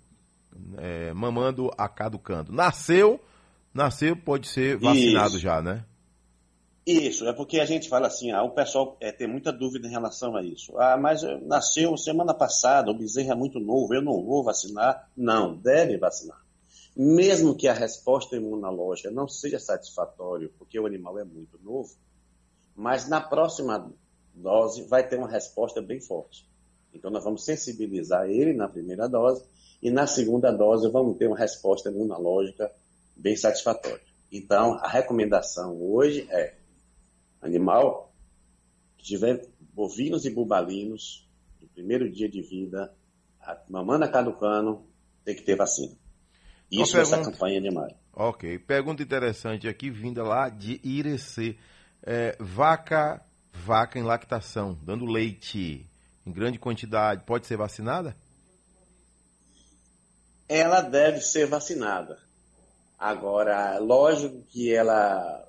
é, 0.77 1.13
mamando 1.13 1.71
a 1.77 1.87
caducando. 1.87 2.51
Nasceu, 2.51 3.19
nasceu, 3.73 4.15
pode 4.15 4.47
ser 4.47 4.77
vacinado 4.77 5.35
Isso. 5.35 5.39
já, 5.39 5.61
né? 5.61 5.85
Isso, 6.85 7.25
é 7.25 7.31
porque 7.31 7.61
a 7.61 7.65
gente 7.65 7.87
fala 7.87 8.07
assim, 8.07 8.31
ah, 8.31 8.43
o 8.43 8.51
pessoal 8.51 8.97
é, 8.99 9.09
tem 9.09 9.25
muita 9.25 9.53
dúvida 9.53 9.87
em 9.87 9.91
relação 9.91 10.35
a 10.35 10.43
isso. 10.43 10.77
Ah, 10.77 10.97
mas 10.97 11.21
nasceu 11.43 11.95
semana 11.95 12.33
passada, 12.33 12.91
o 12.91 12.93
bezerro 12.93 13.31
é 13.31 13.35
muito 13.35 13.57
novo, 13.57 13.93
eu 13.93 14.01
não 14.01 14.21
vou 14.21 14.43
vacinar. 14.43 15.09
Não, 15.15 15.55
deve 15.55 15.97
vacinar. 15.97 16.43
Mesmo 16.95 17.55
que 17.55 17.69
a 17.69 17.73
resposta 17.73 18.35
imunológica 18.35 19.09
não 19.09 19.29
seja 19.29 19.59
satisfatória, 19.59 20.49
porque 20.59 20.77
o 20.77 20.85
animal 20.85 21.17
é 21.17 21.23
muito 21.23 21.57
novo, 21.63 21.95
mas 22.75 23.07
na 23.07 23.21
próxima 23.21 23.89
dose 24.33 24.83
vai 24.83 25.07
ter 25.07 25.17
uma 25.17 25.29
resposta 25.29 25.81
bem 25.81 26.01
forte. 26.01 26.45
Então 26.93 27.09
nós 27.09 27.23
vamos 27.23 27.45
sensibilizar 27.45 28.29
ele 28.29 28.53
na 28.53 28.67
primeira 28.67 29.07
dose 29.07 29.43
e 29.83 29.91
na 29.91 30.07
segunda 30.07 30.49
dose 30.49 30.89
vamos 30.89 31.17
ter 31.17 31.27
uma 31.27 31.37
resposta 31.37 31.89
imunológica 31.89 32.71
bem 33.17 33.35
satisfatória. 33.35 34.01
Então 34.31 34.75
a 34.75 34.87
recomendação 34.87 35.77
hoje 35.79 36.25
é 36.31 36.55
animal 37.41 38.09
que 38.97 39.03
tiver 39.03 39.45
bovinos 39.73 40.25
e 40.25 40.29
bubalinos 40.29 41.27
no 41.61 41.67
primeiro 41.67 42.09
dia 42.09 42.29
de 42.29 42.41
vida, 42.41 42.93
a 43.41 44.07
caducano, 44.07 44.87
tem 45.25 45.35
que 45.35 45.41
ter 45.41 45.57
vacina. 45.57 45.93
Isso 46.71 46.95
nessa 46.95 47.21
campanha 47.21 47.59
de 47.59 47.69
maio. 47.69 47.93
Ok. 48.13 48.57
Pergunta 48.59 49.03
interessante 49.03 49.67
aqui, 49.67 49.89
vinda 49.89 50.23
lá 50.23 50.47
de 50.47 50.79
Irecê. 50.81 51.57
É, 52.01 52.37
vaca, 52.39 53.21
vaca 53.51 53.99
em 53.99 54.03
lactação, 54.03 54.77
dando 54.81 55.05
leite 55.05 55.85
em 56.25 56.31
grande 56.31 56.57
quantidade, 56.57 57.23
pode 57.25 57.45
ser 57.47 57.57
vacinada? 57.57 58.15
Ela 60.47 60.82
deve 60.82 61.21
ser 61.21 61.47
vacinada. 61.47 62.19
Agora, 62.99 63.77
lógico 63.79 64.41
que 64.51 64.73
ela 64.73 65.43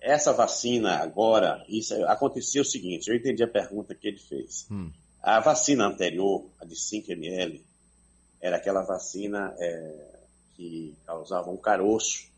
essa 0.00 0.32
vacina 0.32 0.98
agora, 0.98 1.64
isso 1.68 1.94
aconteceu 2.06 2.62
o 2.62 2.64
seguinte, 2.64 3.08
eu 3.08 3.16
entendi 3.16 3.42
a 3.42 3.48
pergunta 3.48 3.94
que 3.94 4.08
ele 4.08 4.18
fez. 4.18 4.66
Hum. 4.70 4.90
A 5.20 5.40
vacina 5.40 5.86
anterior, 5.86 6.46
a 6.60 6.64
de 6.64 6.76
5 6.76 7.10
ml, 7.12 7.64
era 8.40 8.56
aquela 8.56 8.82
vacina 8.82 9.54
é, 9.58 10.20
que 10.56 10.94
causava 11.04 11.50
um 11.50 11.56
caroço, 11.56 12.28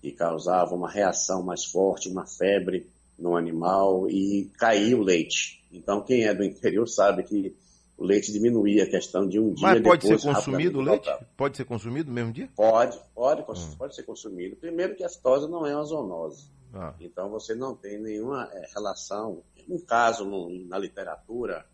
que 0.00 0.10
causava 0.12 0.74
uma 0.74 0.90
reação 0.90 1.42
mais 1.42 1.64
forte, 1.64 2.08
uma 2.08 2.26
febre 2.26 2.86
no 3.18 3.36
animal 3.36 4.08
e 4.08 4.50
caía 4.58 4.96
o 4.96 5.02
leite. 5.02 5.62
Então, 5.70 6.00
quem 6.00 6.24
é 6.24 6.34
do 6.34 6.44
interior 6.44 6.88
sabe 6.88 7.22
que 7.22 7.54
o 7.96 8.04
leite 8.04 8.30
diminuía 8.30 8.84
a 8.84 8.86
questão 8.86 9.26
de 9.26 9.40
um 9.40 9.52
dia 9.52 9.68
Mas 9.68 9.82
pode 9.82 10.02
depois, 10.02 10.22
ser 10.22 10.34
consumido 10.34 10.78
o 10.78 10.82
leite? 10.82 11.10
Pode 11.36 11.56
ser 11.56 11.64
consumido 11.64 12.08
no 12.08 12.14
mesmo 12.14 12.32
dia? 12.32 12.48
Pode, 12.54 12.98
pode, 13.14 13.40
hum. 13.42 13.74
pode 13.78 13.94
ser 13.94 14.02
consumido. 14.02 14.56
Primeiro 14.56 14.94
que 14.94 15.02
a 15.02 15.08
citose 15.08 15.48
não 15.48 15.66
é 15.66 15.74
uma 15.74 15.84
zoonose. 15.84 16.50
Ah. 16.74 16.94
Então 17.00 17.30
você 17.30 17.54
não 17.54 17.74
tem 17.74 17.98
nenhuma 17.98 18.50
é, 18.52 18.66
relação. 18.74 19.42
Um 19.68 19.78
caso 19.78 20.24
no, 20.24 20.50
na 20.66 20.78
literatura, 20.78 21.64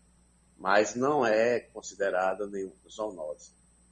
mas 0.57 0.95
não 0.95 1.25
é 1.25 1.59
considerada 1.59 2.47
nenhuma 2.47 2.73
zoonose. 2.89 3.51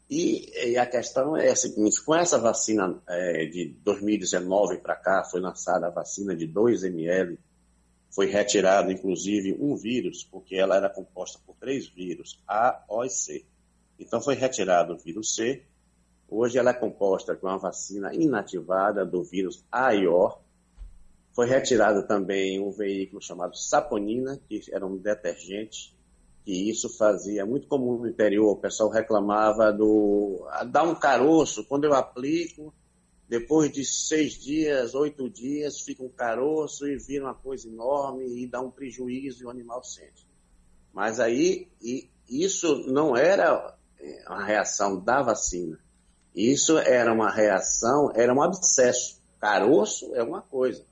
E, 0.10 0.72
e, 0.72 0.78
a 0.78 0.86
questão 0.86 1.38
é 1.38 1.52
a 1.52 1.56
seguinte: 1.56 2.04
com 2.04 2.16
essa 2.16 2.38
vacina 2.38 3.02
é, 3.08 3.46
de 3.46 3.76
2019 3.84 4.80
para 4.80 4.96
cá, 4.96 5.24
foi 5.24 5.40
lançada 5.40 5.88
a 5.88 5.90
vacina 5.90 6.36
de 6.36 6.48
2 6.48 6.84
ml, 6.84 7.38
foi 8.12 8.28
retirado 8.28 8.92
inclusive 8.92 9.58
um 9.60 9.76
vírus, 9.76 10.24
porque 10.24 10.56
ela 10.56 10.76
era 10.76 10.90
composta 10.90 11.40
por 11.46 11.56
três 11.56 11.88
vírus, 11.88 12.42
A, 12.48 12.84
O 12.88 13.04
e 13.04 13.10
C. 13.10 13.46
Então 13.98 14.22
foi 14.22 14.36
retirado 14.36 14.94
o 14.94 14.98
vírus 14.98 15.36
C. 15.36 15.64
Hoje 16.28 16.58
ela 16.58 16.72
é 16.72 16.74
composta 16.74 17.36
com 17.36 17.48
uma 17.48 17.58
vacina 17.58 18.14
inativada 18.14 19.06
do 19.06 19.24
vírus 19.24 19.66
A 19.72 19.96
e 19.96 20.08
O. 20.08 20.38
Foi 21.34 21.48
retirado 21.48 22.06
também 22.06 22.60
um 22.60 22.72
veículo 22.72 23.22
chamado 23.22 23.56
saponina, 23.56 24.40
que 24.48 24.62
era 24.72 24.86
um 24.86 24.98
detergente 24.98 25.96
que 26.44 26.70
isso 26.70 26.90
fazia 26.90 27.46
muito 27.46 27.68
comum 27.68 27.98
no 27.98 28.08
interior. 28.08 28.52
O 28.52 28.58
pessoal 28.58 28.90
reclamava 28.90 29.72
do 29.72 30.46
dar 30.68 30.84
um 30.84 30.96
caroço 30.96 31.64
quando 31.66 31.86
eu 31.86 31.94
aplico. 31.94 32.74
Depois 33.32 33.72
de 33.72 33.86
seis 33.86 34.34
dias, 34.34 34.94
oito 34.94 35.30
dias, 35.30 35.80
fica 35.80 36.04
um 36.04 36.10
caroço 36.10 36.86
e 36.86 36.98
vira 36.98 37.24
uma 37.24 37.34
coisa 37.34 37.66
enorme 37.66 38.26
e 38.44 38.46
dá 38.46 38.60
um 38.60 38.70
prejuízo 38.70 39.44
e 39.44 39.46
o 39.46 39.50
animal 39.50 39.82
sente. 39.84 40.28
Mas 40.94 41.18
aí 41.18 41.70
isso 42.28 42.86
não 42.92 43.16
era 43.16 43.78
é, 43.98 44.26
uma 44.28 44.44
reação 44.44 45.00
da 45.00 45.22
vacina. 45.22 45.80
Isso 46.36 46.78
era 46.78 47.14
uma 47.14 47.32
reação, 47.32 48.12
era 48.14 48.34
um 48.34 48.42
abscesso. 48.42 49.22
Caroço 49.40 50.14
é 50.14 50.22
uma 50.22 50.42
coisa. 50.42 50.84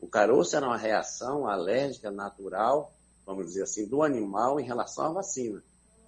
O 0.00 0.08
caroço 0.08 0.56
era 0.56 0.66
uma 0.66 0.76
reação 0.76 1.46
alérgica 1.46 2.10
natural 2.10 2.92
vamos 3.26 3.46
dizer 3.46 3.64
assim, 3.64 3.86
do 3.86 4.04
animal 4.04 4.60
em 4.60 4.64
relação 4.64 5.06
à 5.06 5.12
vacina, 5.12 5.60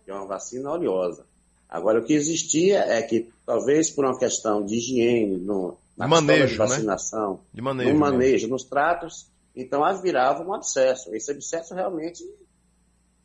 que 0.04 0.10
é 0.10 0.14
uma 0.14 0.26
vacina 0.26 0.70
oleosa. 0.70 1.26
Agora, 1.68 2.00
o 2.00 2.04
que 2.04 2.14
existia 2.14 2.78
é 2.78 3.02
que, 3.02 3.30
talvez 3.44 3.90
por 3.90 4.04
uma 4.04 4.18
questão 4.18 4.64
de 4.64 4.76
higiene, 4.76 5.36
no, 5.36 5.76
na 5.96 6.08
manejo, 6.08 6.54
de 6.54 6.58
né? 6.58 6.66
vacinação, 6.66 7.32
né? 7.34 7.40
de 7.52 7.60
manejo, 7.60 7.92
no 7.92 7.98
manejo, 7.98 8.48
nos 8.48 8.64
tratos, 8.64 9.30
então 9.54 9.82
virava 10.00 10.42
um 10.42 10.54
abscesso. 10.54 11.14
Esse 11.14 11.30
abscesso 11.30 11.74
realmente, 11.74 12.24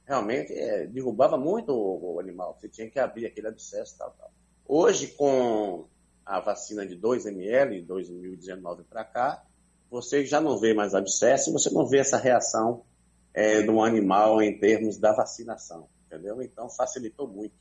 realmente 0.06 0.52
é, 0.52 0.86
derrubava 0.88 1.38
muito 1.38 1.72
o, 1.72 2.16
o, 2.16 2.20
animal. 2.20 2.58
Você 2.60 2.68
tinha 2.68 2.90
que 2.90 3.00
abrir 3.00 3.26
aquele 3.26 3.48
abscesso 3.48 3.96
tal, 3.98 4.14
tal. 4.20 4.32
Hoje, 4.68 5.08
com 5.08 5.86
a 6.26 6.40
vacina 6.42 6.86
de 6.86 6.96
2 6.96 7.26
ml, 7.28 7.82
2019 7.84 8.84
para 8.84 9.06
cá, 9.06 9.44
você 9.90 10.26
já 10.26 10.42
não 10.42 10.58
vê 10.58 10.74
mais 10.74 10.94
abscesso, 10.94 11.54
você 11.54 11.70
não 11.70 11.86
vê 11.88 12.00
essa 12.00 12.18
reação 12.18 12.84
é, 13.34 13.62
do 13.62 13.82
animal 13.82 14.42
em 14.42 14.58
termos 14.58 14.98
da 14.98 15.14
vacinação, 15.14 15.88
entendeu? 16.08 16.42
Então 16.42 16.70
facilitou 16.70 17.28
muito 17.28 17.54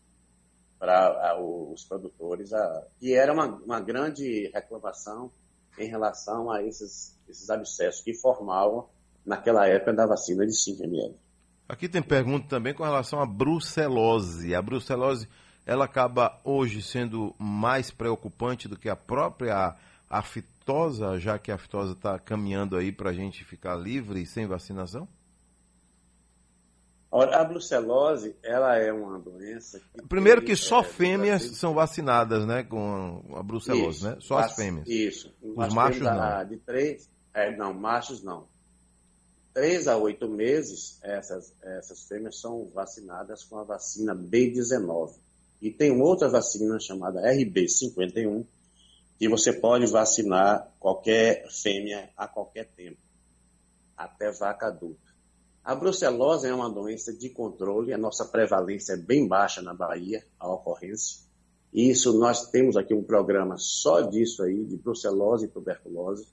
para 0.83 1.41
os 1.41 1.85
produtores, 1.85 2.51
que 2.99 3.15
era 3.15 3.33
uma, 3.33 3.47
uma 3.47 3.81
grande 3.81 4.51
reclamação 4.53 5.31
em 5.79 5.87
relação 5.87 6.51
a 6.51 6.61
esses, 6.61 7.17
esses 7.29 7.49
abscessos 7.49 8.03
que 8.03 8.13
formavam 8.13 8.89
naquela 9.25 9.65
época 9.69 9.93
da 9.93 10.07
vacina 10.07 10.45
de 10.45 10.53
5 10.53 10.83
ml. 10.83 11.15
Aqui 11.69 11.89
tem 11.89 12.03
pergunta 12.03 12.49
também 12.49 12.75
com 12.75 12.83
relação 12.83 13.21
à 13.21 13.27
brucelose. 13.27 14.57
A 14.57 14.61
brucelose, 14.61 15.29
ela 15.65 15.85
acaba 15.85 16.41
hoje 16.43 16.83
sendo 16.83 17.33
mais 17.39 17.93
preocupante 17.93 18.67
do 18.67 18.77
que 18.77 18.89
a 18.89 18.97
própria 18.97 19.77
aftosa, 20.11 21.17
já 21.21 21.39
que 21.39 21.53
a 21.53 21.55
aftosa 21.55 21.93
está 21.93 22.19
caminhando 22.19 22.77
aí 22.77 22.91
para 22.91 23.11
a 23.11 23.15
gente 23.15 23.45
ficar 23.45 23.77
livre 23.77 24.21
e 24.21 24.27
sem 24.27 24.49
vacinação? 24.49 25.07
A 27.13 27.45
brucelose, 27.45 28.35
ela 28.43 28.79
é 28.79 28.91
uma 28.91 29.19
doença 29.19 29.79
que 29.79 30.03
Primeiro 30.09 30.41
que 30.41 30.57
só 30.57 30.81
é, 30.81 30.85
fêmeas 30.85 31.43
são 31.59 31.75
vacinadas, 31.75 32.47
né, 32.47 32.63
com 32.63 33.23
a 33.37 33.43
brucelose, 33.43 33.99
isso, 33.99 34.09
né? 34.09 34.17
Só 34.19 34.39
as 34.39 34.55
fêmeas. 34.55 34.89
Isso. 34.89 35.31
Os 35.43 35.75
machos 35.75 36.01
não. 36.01 36.49
De 36.49 36.57
três, 36.57 37.11
é, 37.35 37.55
não, 37.55 37.75
machos 37.75 38.23
não. 38.23 38.49
Três 39.53 39.87
a 39.87 39.99
oito 39.99 40.27
meses, 40.27 40.99
essas, 41.03 41.55
essas 41.63 42.09
fêmeas 42.09 42.41
são 42.41 42.71
vacinadas 42.75 43.45
com 43.45 43.59
a 43.59 43.65
vacina 43.65 44.17
B19. 44.17 45.13
E 45.61 45.71
tem 45.71 45.93
outra 46.01 46.31
vacina 46.31 46.81
chamada 46.81 47.21
RB51, 47.21 48.47
que 49.19 49.29
você 49.29 49.53
pode 49.53 49.87
vacinar 49.87 50.67
qualquer 50.81 51.47
fêmea 51.51 52.09
a 52.17 52.27
qualquer 52.27 52.71
tempo, 52.75 52.97
até 53.95 54.33
vaca 54.33 54.69
adulta. 54.69 55.02
A 55.65 55.77
brucelose 55.77 56.49
é 56.49 56.53
uma 56.53 56.69
doença 56.69 57.13
de 57.13 57.31
controle, 57.31 57.93
a 57.93 57.99
nossa 57.99 58.25
prevalência 58.25 58.95
é 58.95 58.97
bem 58.97 59.29
baixa 59.29 59.63
na 59.63 59.73
Bahia, 59.73 60.27
a 60.37 60.53
ocorrência. 60.53 61.21
Isso 61.73 62.19
nós 62.19 62.51
temos 62.51 62.77
aqui 62.77 62.93
um 62.93 63.05
programa 63.05 63.57
só 63.59 64.01
disso 64.01 64.43
aí, 64.43 64.65
de 64.65 64.77
brucelose 64.77 65.47
e 65.47 65.49
tuberculose. 65.49 66.27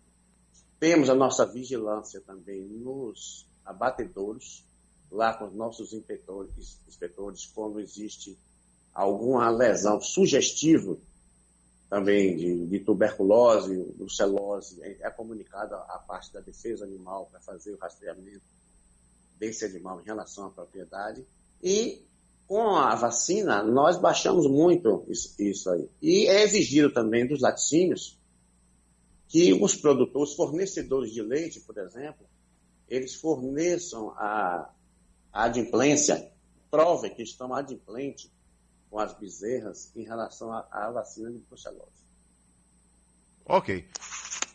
Temos 0.79 1.11
a 1.11 1.15
nossa 1.15 1.45
vigilância 1.45 2.19
também 2.21 2.63
nos 2.63 3.45
abatedouros, 3.63 4.65
lá 5.11 5.31
com 5.35 5.45
os 5.45 5.53
nossos 5.53 5.93
inspetores, 5.93 6.79
inspetores 6.87 7.45
quando 7.45 7.79
existe 7.79 8.35
alguma 8.93 9.47
lesão 9.51 10.01
sugestiva 10.01 10.97
também 11.87 12.35
de, 12.35 12.65
de 12.65 12.79
tuberculose, 12.79 13.75
brucelose, 13.95 14.81
é, 14.81 14.97
é 15.01 15.09
comunicada 15.11 15.75
a 15.75 15.99
parte 15.99 16.33
da 16.33 16.39
defesa 16.39 16.83
animal 16.83 17.27
para 17.31 17.39
fazer 17.39 17.73
o 17.73 17.77
rastreamento 17.77 18.58
desse 19.39 19.65
animal 19.65 20.01
em 20.01 20.05
relação 20.05 20.47
à 20.47 20.49
propriedade. 20.49 21.25
E 21.63 22.03
com 22.47 22.75
a 22.75 22.95
vacina, 22.95 23.63
nós 23.63 23.97
baixamos 23.97 24.47
muito 24.47 25.05
isso, 25.07 25.35
isso 25.39 25.69
aí. 25.69 25.89
E 26.01 26.27
é 26.27 26.43
exigido 26.43 26.91
também 26.91 27.27
dos 27.27 27.41
laticínios 27.41 28.19
que 29.27 29.53
os 29.53 29.75
produtores, 29.75 30.33
fornecedores 30.33 31.11
de 31.11 31.21
leite, 31.21 31.59
por 31.59 31.77
exemplo, 31.77 32.25
eles 32.87 33.13
forneçam 33.13 34.09
a, 34.17 34.73
a 35.31 35.43
adimplência, 35.43 36.31
provem 36.71 37.13
que 37.13 37.21
estão 37.21 37.53
adimplentes 37.53 38.31
com 38.89 38.97
as 38.97 39.13
bezerras 39.13 39.91
em 39.95 40.03
relação 40.03 40.51
à 40.51 40.89
vacina 40.91 41.31
de 41.31 41.37
brucelose. 41.37 42.08
Ok. 43.51 43.83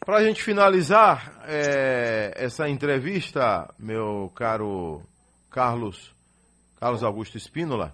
Para 0.07 0.19
a 0.19 0.23
gente 0.25 0.41
finalizar 0.41 1.43
é, 1.49 2.33
essa 2.37 2.69
entrevista, 2.69 3.69
meu 3.77 4.31
caro 4.37 5.03
Carlos, 5.51 6.15
Carlos 6.79 7.03
Augusto 7.03 7.37
Espínola, 7.37 7.93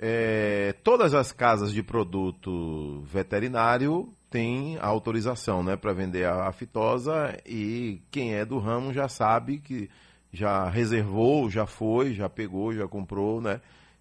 é, 0.00 0.74
todas 0.82 1.14
as 1.14 1.30
casas 1.30 1.72
de 1.72 1.80
produto 1.80 3.02
veterinário 3.02 4.12
têm 4.28 4.76
autorização 4.80 5.62
né, 5.62 5.76
para 5.76 5.92
vender 5.92 6.24
a, 6.24 6.48
a 6.48 6.52
fitosa 6.52 7.38
e 7.46 8.02
quem 8.10 8.34
é 8.34 8.44
do 8.44 8.58
ramo 8.58 8.92
já 8.92 9.06
sabe 9.06 9.58
que 9.58 9.88
já 10.32 10.68
reservou, 10.68 11.48
já 11.48 11.66
foi, 11.66 12.14
já 12.14 12.28
pegou, 12.28 12.74
já 12.74 12.88
comprou, 12.88 13.40
né? 13.40 13.60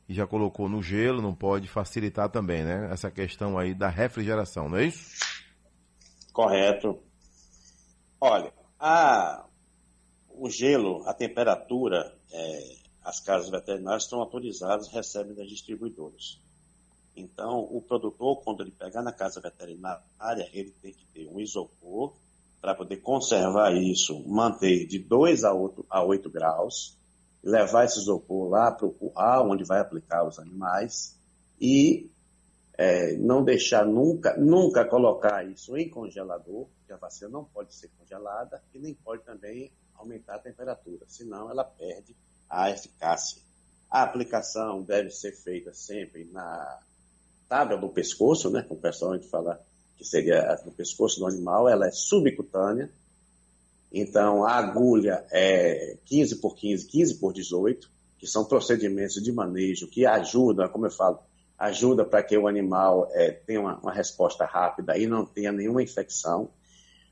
E 0.09 0.13
já 0.15 0.25
colocou 0.25 0.67
no 0.67 0.81
gelo, 0.81 1.21
não 1.21 1.35
pode 1.35 1.67
facilitar 1.67 2.29
também, 2.29 2.63
né? 2.63 2.89
Essa 2.91 3.11
questão 3.11 3.59
aí 3.59 3.75
da 3.75 3.89
refrigeração, 3.89 4.67
não 4.67 4.77
é 4.77 4.85
isso? 4.85 5.40
Correto. 6.31 7.01
Olha, 8.19 8.53
a, 8.79 9.45
o 10.29 10.49
gelo, 10.49 11.03
a 11.07 11.13
temperatura, 11.13 12.15
é, 12.31 12.75
as 13.03 13.19
casas 13.19 13.49
veterinárias 13.49 14.03
estão 14.03 14.19
autorizadas, 14.19 14.87
recebem 14.87 15.33
das 15.33 15.49
distribuidoras. 15.49 16.39
Então, 17.15 17.67
o 17.69 17.81
produtor, 17.81 18.41
quando 18.43 18.61
ele 18.61 18.71
pegar 18.71 19.01
na 19.01 19.11
casa 19.11 19.41
veterinária, 19.41 20.49
ele 20.53 20.71
tem 20.81 20.93
que 20.93 21.05
ter 21.07 21.27
um 21.27 21.39
isopor 21.39 22.13
para 22.61 22.75
poder 22.75 22.97
conservar 22.97 23.73
isso, 23.73 24.23
manter 24.27 24.85
de 24.85 24.99
2 24.99 25.43
a 25.43 25.53
8, 25.53 25.85
a 25.89 26.03
8 26.03 26.29
graus, 26.29 26.95
levar 27.43 27.85
esse 27.85 27.99
isopor 27.99 28.49
lá 28.49 28.71
para 28.71 28.85
o 28.85 28.93
curral, 28.93 29.49
onde 29.49 29.63
vai 29.63 29.79
aplicar 29.79 30.27
os 30.27 30.37
animais, 30.37 31.17
e 31.59 32.10
é, 32.81 33.15
não 33.17 33.43
deixar 33.43 33.85
nunca, 33.85 34.35
nunca 34.37 34.83
colocar 34.83 35.45
isso 35.45 35.77
em 35.77 35.87
congelador, 35.87 36.65
porque 36.79 36.91
a 36.91 36.97
vacina 36.97 37.29
não 37.29 37.45
pode 37.45 37.75
ser 37.75 37.91
congelada 37.95 38.59
e 38.73 38.79
nem 38.79 38.95
pode 38.95 39.21
também 39.23 39.71
aumentar 39.93 40.37
a 40.37 40.39
temperatura, 40.39 41.05
senão 41.07 41.47
ela 41.51 41.63
perde 41.63 42.15
a 42.49 42.71
eficácia. 42.71 43.39
A 43.87 44.01
aplicação 44.01 44.81
deve 44.81 45.11
ser 45.11 45.31
feita 45.31 45.71
sempre 45.75 46.25
na 46.33 46.79
tábua 47.47 47.77
do 47.77 47.87
pescoço, 47.87 48.49
né, 48.49 48.63
como 48.63 48.79
o 48.79 48.81
pessoal 48.81 49.11
a 49.11 49.17
gente 49.17 49.29
fala 49.29 49.63
que 49.95 50.03
seria 50.03 50.59
no 50.65 50.71
pescoço 50.71 51.19
do 51.19 51.27
animal, 51.27 51.69
ela 51.69 51.85
é 51.85 51.91
subcutânea, 51.91 52.89
então 53.91 54.43
a 54.43 54.53
agulha 54.53 55.23
é 55.29 55.97
15 56.05 56.37
por 56.37 56.55
15, 56.55 56.87
15 56.87 57.19
por 57.19 57.31
18, 57.31 57.91
que 58.17 58.25
são 58.25 58.43
procedimentos 58.43 59.21
de 59.21 59.31
manejo 59.31 59.87
que 59.87 60.03
ajudam, 60.03 60.67
como 60.69 60.87
eu 60.87 60.91
falo, 60.91 61.19
ajuda 61.61 62.03
para 62.03 62.23
que 62.23 62.35
o 62.35 62.47
animal 62.47 63.07
é, 63.11 63.31
tenha 63.31 63.61
uma, 63.61 63.77
uma, 63.77 63.93
resposta 63.93 64.45
rápida 64.45 64.97
e 64.97 65.05
não 65.05 65.23
tenha 65.23 65.51
nenhuma 65.51 65.83
infecção. 65.83 66.49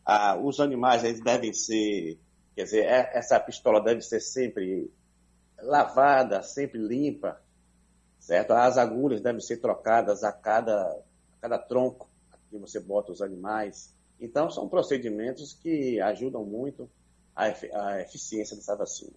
Ah, 0.03 0.35
os 0.35 0.59
animais 0.59 1.03
eles 1.03 1.21
devem 1.21 1.53
ser, 1.53 2.19
quer 2.55 2.63
dizer, 2.63 2.85
é, 2.85 3.11
essa 3.13 3.39
pistola 3.39 3.79
deve 3.79 4.01
ser 4.01 4.19
sempre 4.19 4.91
lavada, 5.61 6.41
sempre 6.41 6.79
limpa, 6.79 7.39
certo? 8.17 8.53
As 8.53 8.79
agulhas 8.79 9.21
devem 9.21 9.39
ser 9.39 9.57
trocadas 9.57 10.23
a 10.23 10.31
cada, 10.31 10.81
a 10.83 11.41
cada 11.41 11.59
tronco 11.59 12.09
que 12.49 12.57
você 12.57 12.79
bota 12.79 13.11
os 13.11 13.21
animais. 13.21 13.95
Então, 14.19 14.49
são 14.49 14.67
procedimentos 14.67 15.53
que 15.53 16.01
ajudam 16.01 16.43
muito 16.43 16.89
a, 17.35 17.49
eficiência 18.01 18.55
dessa 18.55 18.75
vacina. 18.75 19.13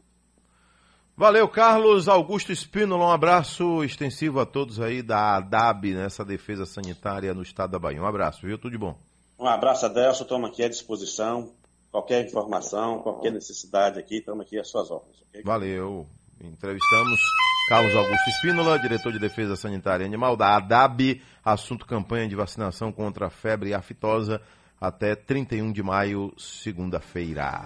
Valeu, 1.16 1.46
Carlos 1.46 2.08
Augusto 2.08 2.52
Espínola. 2.52 3.04
Um 3.04 3.10
abraço 3.10 3.84
extensivo 3.84 4.40
a 4.40 4.46
todos 4.46 4.80
aí 4.80 5.02
da 5.02 5.36
ADAB, 5.36 5.94
nessa 5.94 6.24
defesa 6.24 6.64
sanitária 6.64 7.34
no 7.34 7.42
estado 7.42 7.72
da 7.72 7.78
Bahia. 7.78 8.02
Um 8.02 8.06
abraço, 8.06 8.46
viu? 8.46 8.56
Tudo 8.56 8.72
de 8.72 8.78
bom. 8.78 8.96
Um 9.38 9.46
abraço, 9.46 9.84
Adelson. 9.84 10.22
Estamos 10.22 10.50
aqui 10.50 10.62
à 10.62 10.68
disposição. 10.68 11.52
Qualquer 11.90 12.24
informação, 12.24 13.00
qualquer 13.00 13.30
necessidade 13.30 13.98
aqui, 13.98 14.18
estamos 14.18 14.46
aqui 14.46 14.58
às 14.58 14.68
suas 14.68 14.90
ordens. 14.90 15.20
Okay? 15.28 15.42
Valeu. 15.42 16.06
Entrevistamos 16.40 17.20
Carlos 17.68 17.94
Augusto 17.94 18.30
Espínola, 18.30 18.78
diretor 18.78 19.12
de 19.12 19.18
Defesa 19.18 19.54
Sanitária 19.54 20.06
Animal 20.06 20.36
da 20.36 20.56
ADAB, 20.56 21.20
assunto 21.44 21.86
campanha 21.86 22.26
de 22.26 22.34
vacinação 22.34 22.90
contra 22.90 23.26
a 23.26 23.30
febre 23.30 23.74
aftosa 23.74 24.40
até 24.80 25.14
31 25.14 25.70
de 25.70 25.82
maio, 25.82 26.32
segunda-feira. 26.38 27.60